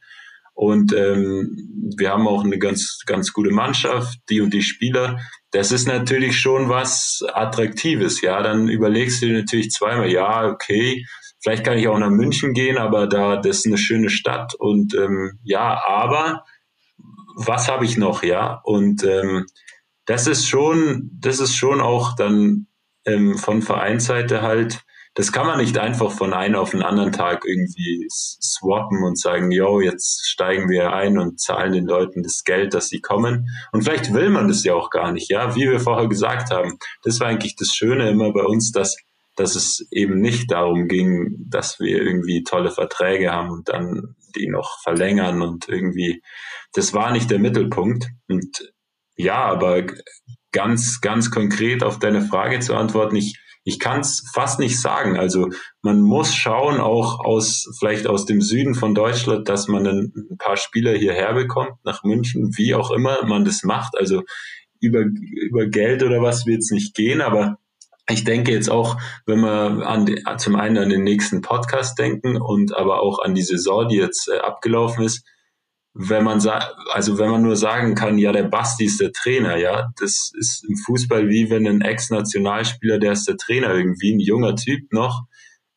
[0.55, 5.19] Und ähm, wir haben auch eine ganz, ganz gute Mannschaft, die und die Spieler.
[5.51, 8.41] Das ist natürlich schon was Attraktives, ja.
[8.41, 11.05] Dann überlegst du dir natürlich zweimal, ja, okay,
[11.45, 14.95] Vielleicht kann ich auch nach München gehen, aber da das ist eine schöne Stadt und
[14.95, 16.43] ähm, ja, aber
[17.37, 18.63] was habe ich noch, ja?
[18.65, 19.45] Und ähm,
[20.07, 22.67] das ist schon, das ist schon auch dann
[23.05, 27.45] ähm, von Vereinsseite halt, das kann man nicht einfach von einem auf den anderen Tag
[27.47, 32.73] irgendwie swappen und sagen, yo, jetzt steigen wir ein und zahlen den Leuten das Geld,
[32.73, 33.51] dass sie kommen.
[33.71, 36.79] Und vielleicht will man das ja auch gar nicht, ja, wie wir vorher gesagt haben.
[37.03, 38.97] Das war eigentlich das Schöne immer bei uns, dass
[39.37, 44.49] dass es eben nicht darum ging, dass wir irgendwie tolle Verträge haben und dann die
[44.49, 46.23] noch verlängern und irgendwie,
[46.73, 48.09] das war nicht der Mittelpunkt.
[48.29, 48.73] Und
[49.17, 49.85] ja, aber
[50.53, 55.17] ganz, ganz konkret auf deine Frage zu antworten, ich, ich kann es fast nicht sagen.
[55.19, 55.49] Also
[55.83, 60.57] man muss schauen, auch aus vielleicht aus dem Süden von Deutschland, dass man ein paar
[60.57, 63.97] Spieler hierher bekommt, nach München, wie auch immer man das macht.
[63.97, 64.23] Also
[64.81, 67.59] über, über Geld oder was wird es nicht gehen, aber
[68.11, 72.37] ich denke jetzt auch, wenn wir an die, zum einen an den nächsten Podcast denken
[72.37, 75.25] und aber auch an die Saison, die jetzt äh, abgelaufen ist,
[75.95, 76.45] wenn man
[76.93, 80.65] also wenn man nur sagen kann, ja, der Basti ist der Trainer, ja, das ist
[80.69, 85.23] im Fußball wie wenn ein Ex-Nationalspieler, der ist der Trainer irgendwie, ein junger Typ noch,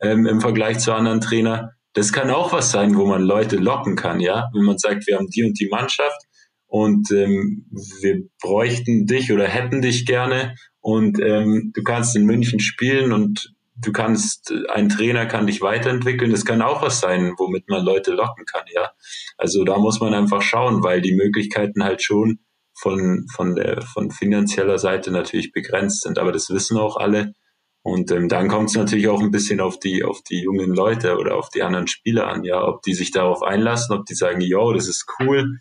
[0.01, 1.73] ähm, im Vergleich zu anderen Trainer.
[1.93, 4.49] Das kann auch was sein, wo man Leute locken kann, ja.
[4.53, 6.19] Wenn man sagt, wir haben die und die Mannschaft
[6.65, 7.67] und ähm,
[8.01, 10.55] wir bräuchten dich oder hätten dich gerne
[10.87, 16.31] und ähm, du kannst in München spielen und du kannst, ein Trainer kann dich weiterentwickeln.
[16.31, 18.91] Das kann auch was sein, womit man Leute locken kann, ja.
[19.37, 22.39] Also da muss man einfach schauen, weil die Möglichkeiten halt schon
[22.73, 26.19] von, von der, von finanzieller Seite natürlich begrenzt sind.
[26.19, 27.33] Aber das wissen auch alle.
[27.81, 31.17] Und ähm, dann kommt es natürlich auch ein bisschen auf die, auf die jungen Leute
[31.17, 34.39] oder auf die anderen Spieler an, ja, ob die sich darauf einlassen, ob die sagen,
[34.39, 35.57] yo, das ist cool,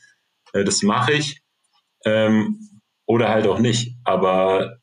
[0.52, 1.40] äh, das mache ich,
[2.04, 3.96] ähm, oder halt auch nicht.
[4.04, 4.78] Aber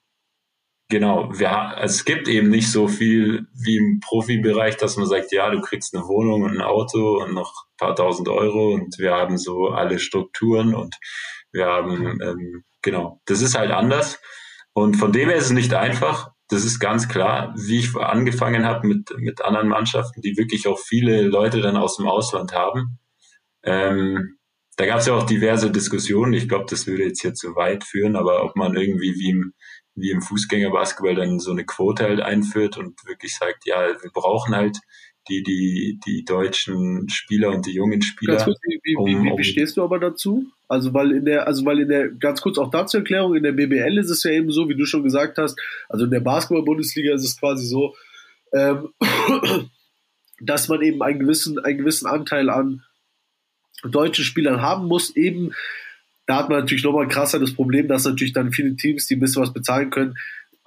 [0.93, 5.49] Genau, ja, es gibt eben nicht so viel wie im Profibereich, dass man sagt, ja,
[5.49, 9.11] du kriegst eine Wohnung und ein Auto und noch ein paar tausend Euro und wir
[9.11, 10.95] haben so alle Strukturen und
[11.51, 14.21] wir haben, ähm, genau, das ist halt anders.
[14.73, 16.29] Und von dem her ist es nicht einfach.
[16.47, 20.77] Das ist ganz klar, wie ich angefangen habe mit, mit anderen Mannschaften, die wirklich auch
[20.77, 22.99] viele Leute dann aus dem Ausland haben.
[23.63, 24.37] Ähm,
[24.77, 26.33] da gab es ja auch diverse Diskussionen.
[26.33, 29.53] Ich glaube, das würde jetzt hier zu weit führen, aber ob man irgendwie wie im
[29.95, 34.55] wie im Fußgängerbasketball dann so eine Quote halt einführt und wirklich sagt, ja, wir brauchen
[34.55, 34.79] halt
[35.29, 38.33] die, die, die deutschen Spieler und die jungen Spieler.
[38.33, 40.47] Ganz kurz, wie, wie, um, wie, wie stehst du aber dazu?
[40.67, 43.53] Also weil in der, also weil in der, ganz kurz auch dazu Erklärung, in der
[43.53, 47.13] BBL ist es ja eben so, wie du schon gesagt hast, also in der Basketball-Bundesliga
[47.13, 47.95] ist es quasi so,
[48.53, 48.89] ähm,
[50.41, 52.83] dass man eben einen gewissen, einen gewissen Anteil an
[53.83, 55.53] deutschen Spielern haben muss, eben
[56.25, 59.19] da hat man natürlich nochmal krasser das Problem, dass natürlich dann viele Teams, die ein
[59.19, 60.15] bisschen was bezahlen können,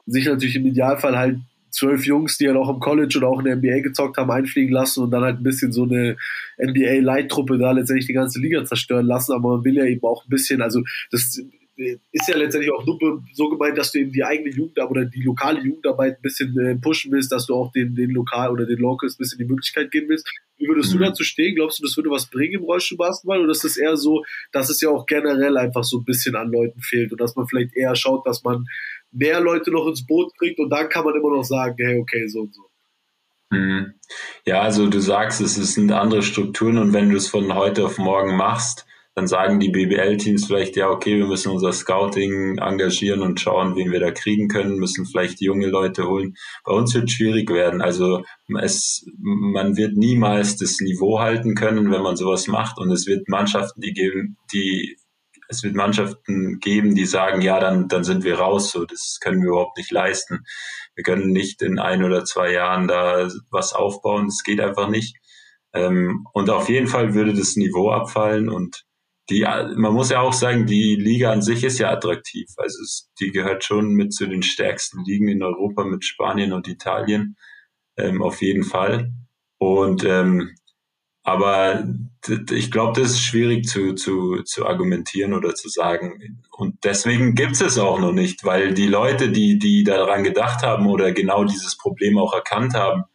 [0.07, 1.39] sich natürlich im Idealfall halt
[1.71, 4.31] zwölf Jungs, die ja halt auch im College oder auch in der NBA gezockt haben,
[4.31, 6.17] einfliegen lassen und dann halt ein bisschen so eine
[6.59, 9.33] NBA-Leittruppe da letztendlich die ganze Liga zerstören lassen.
[9.33, 11.41] Aber man will ja eben auch ein bisschen, also das
[11.77, 15.23] ist ja letztendlich auch nur so gemeint, dass du eben die eigene Jugendarbeit oder die
[15.23, 18.79] lokale Jugendarbeit ein bisschen äh, pushen willst, dass du auch den, den Lokal oder den
[18.79, 20.27] Locals ein bisschen die Möglichkeit geben willst.
[20.57, 20.99] Wie würdest mhm.
[20.99, 21.55] du dazu stehen?
[21.55, 24.81] Glaubst du, das würde was bringen im Rollstuhlbasketball oder ist das eher so, dass es
[24.81, 27.95] ja auch generell einfach so ein bisschen an Leuten fehlt und dass man vielleicht eher
[27.95, 28.65] schaut, dass man
[29.13, 32.27] mehr Leute noch ins Boot kriegt und dann kann man immer noch sagen, hey, okay,
[32.27, 32.63] so und so.
[33.51, 33.95] Mhm.
[34.47, 37.99] Ja, also du sagst, es sind andere Strukturen und wenn du es von heute auf
[37.99, 38.87] morgen machst,
[39.17, 43.91] dann sagen die BBL-Teams vielleicht, ja, okay, wir müssen unser Scouting engagieren und schauen, wen
[43.91, 46.37] wir da kriegen können, müssen vielleicht junge Leute holen.
[46.65, 47.81] Bei uns wird es schwierig werden.
[47.81, 48.25] Also
[48.61, 52.77] es, man wird niemals das Niveau halten können, wenn man sowas macht.
[52.77, 54.99] Und es wird Mannschaften, die geben, die
[55.49, 59.41] es wird Mannschaften geben, die sagen, ja, dann, dann sind wir raus, so, das können
[59.41, 60.45] wir überhaupt nicht leisten.
[60.95, 65.17] Wir können nicht in ein oder zwei Jahren da was aufbauen, das geht einfach nicht.
[65.73, 68.85] Ähm, und auf jeden Fall würde das Niveau abfallen und
[69.31, 72.47] die, man muss ja auch sagen, die Liga an sich ist ja attraktiv.
[72.57, 76.69] Also es, die gehört schon mit zu den stärksten Ligen in Europa mit Spanien und
[76.69, 77.37] Italien,
[77.97, 79.13] ähm, auf jeden Fall.
[79.59, 80.55] Und ähm,
[81.27, 81.85] aber
[82.51, 86.41] ich glaube, das ist schwierig zu, zu, zu argumentieren oder zu sagen.
[86.57, 90.87] Und deswegen gibt es auch noch nicht, weil die Leute, die, die daran gedacht haben
[90.87, 93.07] oder genau dieses Problem auch erkannt haben,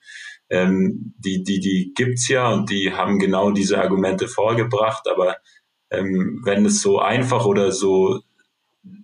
[0.50, 5.38] ähm, die, die, die gibt's ja und die haben genau diese Argumente vorgebracht, aber
[5.92, 8.22] ähm, wenn es so einfach oder so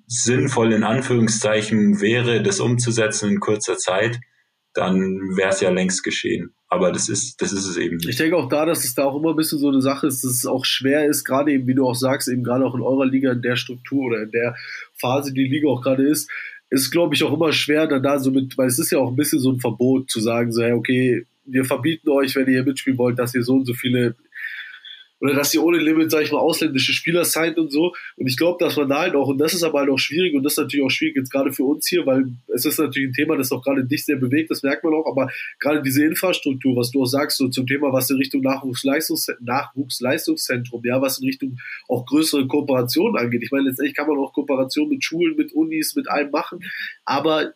[0.08, 4.20] sinnvoll in Anführungszeichen wäre, das umzusetzen in kurzer Zeit,
[4.74, 6.54] dann wäre es ja längst geschehen.
[6.70, 8.10] Aber das ist, das ist es eben nicht.
[8.10, 10.24] Ich denke auch da, dass es da auch immer ein bisschen so eine Sache ist,
[10.24, 12.82] dass es auch schwer ist, gerade eben, wie du auch sagst, eben gerade auch in
[12.82, 14.56] eurer Liga, in der Struktur oder in der
[14.94, 16.30] Phase, die die Liga auch gerade ist,
[16.70, 19.10] ist, glaube ich, auch immer schwer, dann da so mit, weil es ist ja auch
[19.10, 22.56] ein bisschen so ein Verbot zu sagen, so, hey, okay, wir verbieten euch, wenn ihr
[22.56, 24.16] hier mitspielen wollt, dass ihr so und so viele
[25.20, 27.94] oder dass sie ohne Limit, sag ich mal, ausländische Spieler signed und so.
[28.16, 30.36] Und ich glaube, dass man da halt auch, und das ist aber halt auch schwierig,
[30.36, 33.10] und das ist natürlich auch schwierig jetzt gerade für uns hier, weil es ist natürlich
[33.10, 36.06] ein Thema, das auch gerade dich sehr bewegt, das merkt man auch, aber gerade diese
[36.06, 41.20] Infrastruktur, was du auch sagst, so zum Thema, was in Richtung Nachwuchsleistungs Nachwuchsleistungszentrum, ja, was
[41.20, 41.58] in Richtung
[41.88, 43.44] auch größere Kooperationen angeht.
[43.44, 46.60] Ich meine, letztendlich kann man auch Kooperation mit Schulen, mit Unis, mit allem machen,
[47.06, 47.54] aber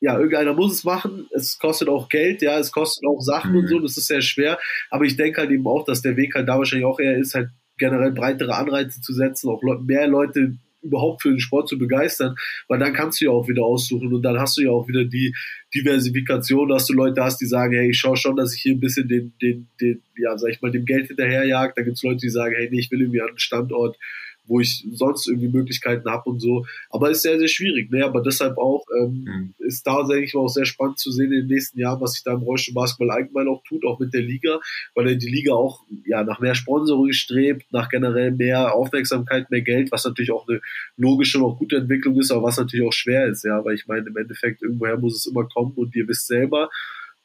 [0.00, 1.28] ja, irgendeiner muss es machen.
[1.32, 3.58] Es kostet auch Geld, ja, es kostet auch Sachen mhm.
[3.58, 4.58] und so, das ist sehr schwer.
[4.88, 7.34] Aber ich denke halt eben auch, dass der Weg halt da wahrscheinlich auch eher ist,
[7.34, 12.36] halt generell breitere Anreize zu setzen, auch mehr Leute überhaupt für den Sport zu begeistern,
[12.68, 15.04] weil dann kannst du ja auch wieder aussuchen und dann hast du ja auch wieder
[15.04, 15.34] die
[15.74, 18.80] Diversifikation, dass du Leute hast, die sagen, hey, ich schaue schon, dass ich hier ein
[18.80, 21.76] bisschen den, den, den, ja, sag ich mal, dem Geld hinterherjagt.
[21.76, 23.98] Da gibt es Leute, die sagen, hey, nee, ich will irgendwie an einen Standort,
[24.44, 26.66] wo ich sonst irgendwie Möglichkeiten habe und so.
[26.90, 27.90] Aber ist sehr, sehr schwierig.
[27.90, 28.04] Ne?
[28.04, 29.54] Aber deshalb auch ähm, mhm.
[29.58, 32.14] ist da, denke ich mal, auch sehr spannend zu sehen in den nächsten Jahren, was
[32.14, 34.60] sich da im Rollstuhl Basketball allgemein auch tut, auch mit der Liga,
[34.94, 39.92] weil die Liga auch ja nach mehr Sponsoring strebt, nach generell mehr Aufmerksamkeit, mehr Geld,
[39.92, 40.60] was natürlich auch eine
[40.96, 43.86] logische und auch gute Entwicklung ist, aber was natürlich auch schwer ist, ja, weil ich
[43.86, 46.70] meine, im Endeffekt irgendwoher muss es immer kommen und ihr wisst selber,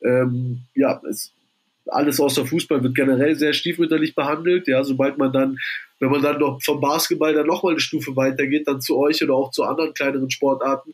[0.03, 1.31] ähm, ja, es
[1.87, 4.67] alles außer Fußball wird generell sehr stiefmütterlich behandelt.
[4.67, 5.57] Ja, sobald man dann,
[5.99, 9.33] wenn man dann noch vom Basketball dann nochmal eine Stufe weitergeht, dann zu euch oder
[9.33, 10.93] auch zu anderen kleineren Sportarten,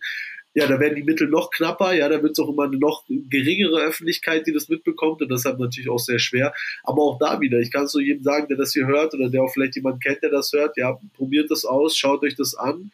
[0.54, 3.06] ja, da werden die Mittel noch knapper, ja, da wird es auch immer eine noch
[3.08, 6.54] geringere Öffentlichkeit, die das mitbekommt und deshalb natürlich auch sehr schwer.
[6.84, 9.30] Aber auch da wieder, ich kann es nur jedem sagen, der das hier hört oder
[9.30, 12.54] der auch vielleicht jemand kennt, der das hört, ja, probiert das aus, schaut euch das
[12.56, 12.92] an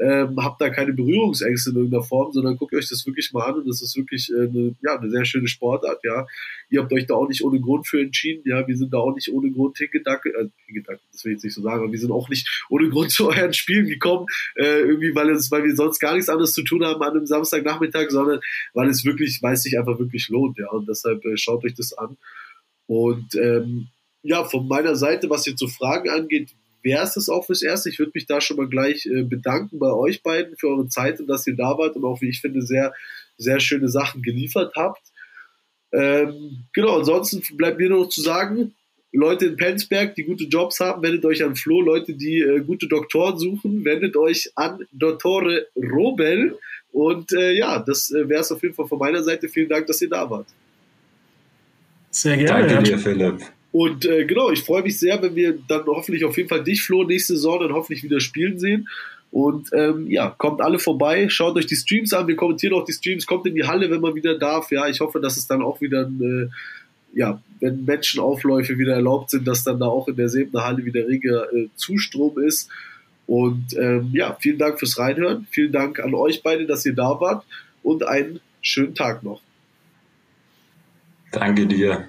[0.00, 3.56] ähm, habt da keine Berührungsängste in irgendeiner Form, sondern guckt euch das wirklich mal an
[3.56, 6.26] und das ist wirklich äh, eine, ja, eine sehr schöne Sportart, ja.
[6.70, 8.66] Ihr habt euch da auch nicht ohne Grund für entschieden, ja.
[8.66, 11.54] Wir sind da auch nicht ohne Grund hingedackelt, äh, hingedackelt, das will ich jetzt nicht
[11.54, 14.26] so sagen, aber wir sind auch nicht ohne Grund zu euren Spielen gekommen,
[14.56, 17.26] äh, irgendwie, weil es, weil wir sonst gar nichts anderes zu tun haben an einem
[17.26, 18.40] Samstagnachmittag, sondern
[18.72, 20.68] weil es wirklich, weil es sich einfach wirklich lohnt, ja.
[20.70, 22.16] Und deshalb äh, schaut euch das an.
[22.86, 23.88] Und ähm,
[24.22, 27.88] ja, von meiner Seite, was jetzt so Fragen angeht, wäre es das auch fürs Erste.
[27.88, 31.20] Ich würde mich da schon mal gleich äh, bedanken bei euch beiden für eure Zeit
[31.20, 32.92] und dass ihr da wart und auch, wie ich finde, sehr,
[33.36, 35.02] sehr schöne Sachen geliefert habt.
[35.92, 38.74] Ähm, genau, ansonsten bleibt mir nur noch zu sagen,
[39.12, 41.80] Leute in Penzberg, die gute Jobs haben, wendet euch an Flo.
[41.80, 46.58] Leute, die äh, gute Doktoren suchen, wendet euch an Dottore Robel.
[46.92, 49.48] Und äh, ja, das äh, wäre es auf jeden Fall von meiner Seite.
[49.48, 50.46] Vielen Dank, dass ihr da wart.
[52.10, 52.66] Sehr gerne.
[52.68, 53.40] Danke dir, Philipp.
[53.72, 56.82] Und äh, genau, ich freue mich sehr, wenn wir dann hoffentlich auf jeden Fall dich,
[56.82, 58.88] Flo, nächste Saison dann hoffentlich wieder spielen sehen.
[59.30, 62.92] Und ähm, ja, kommt alle vorbei, schaut euch die Streams an, wir kommentieren auch die
[62.92, 64.72] Streams, kommt in die Halle, wenn man wieder darf.
[64.72, 66.48] Ja, ich hoffe, dass es dann auch wieder, äh,
[67.14, 71.06] ja, wenn Menschenaufläufe wieder erlaubt sind, dass dann da auch in der Sebner Halle wieder
[71.06, 72.70] reger äh, Zustrom ist.
[73.28, 75.46] Und ähm, ja, vielen Dank fürs Reinhören.
[75.52, 77.44] Vielen Dank an euch beide, dass ihr da wart
[77.84, 79.40] und einen schönen Tag noch.
[81.30, 82.08] Danke dir.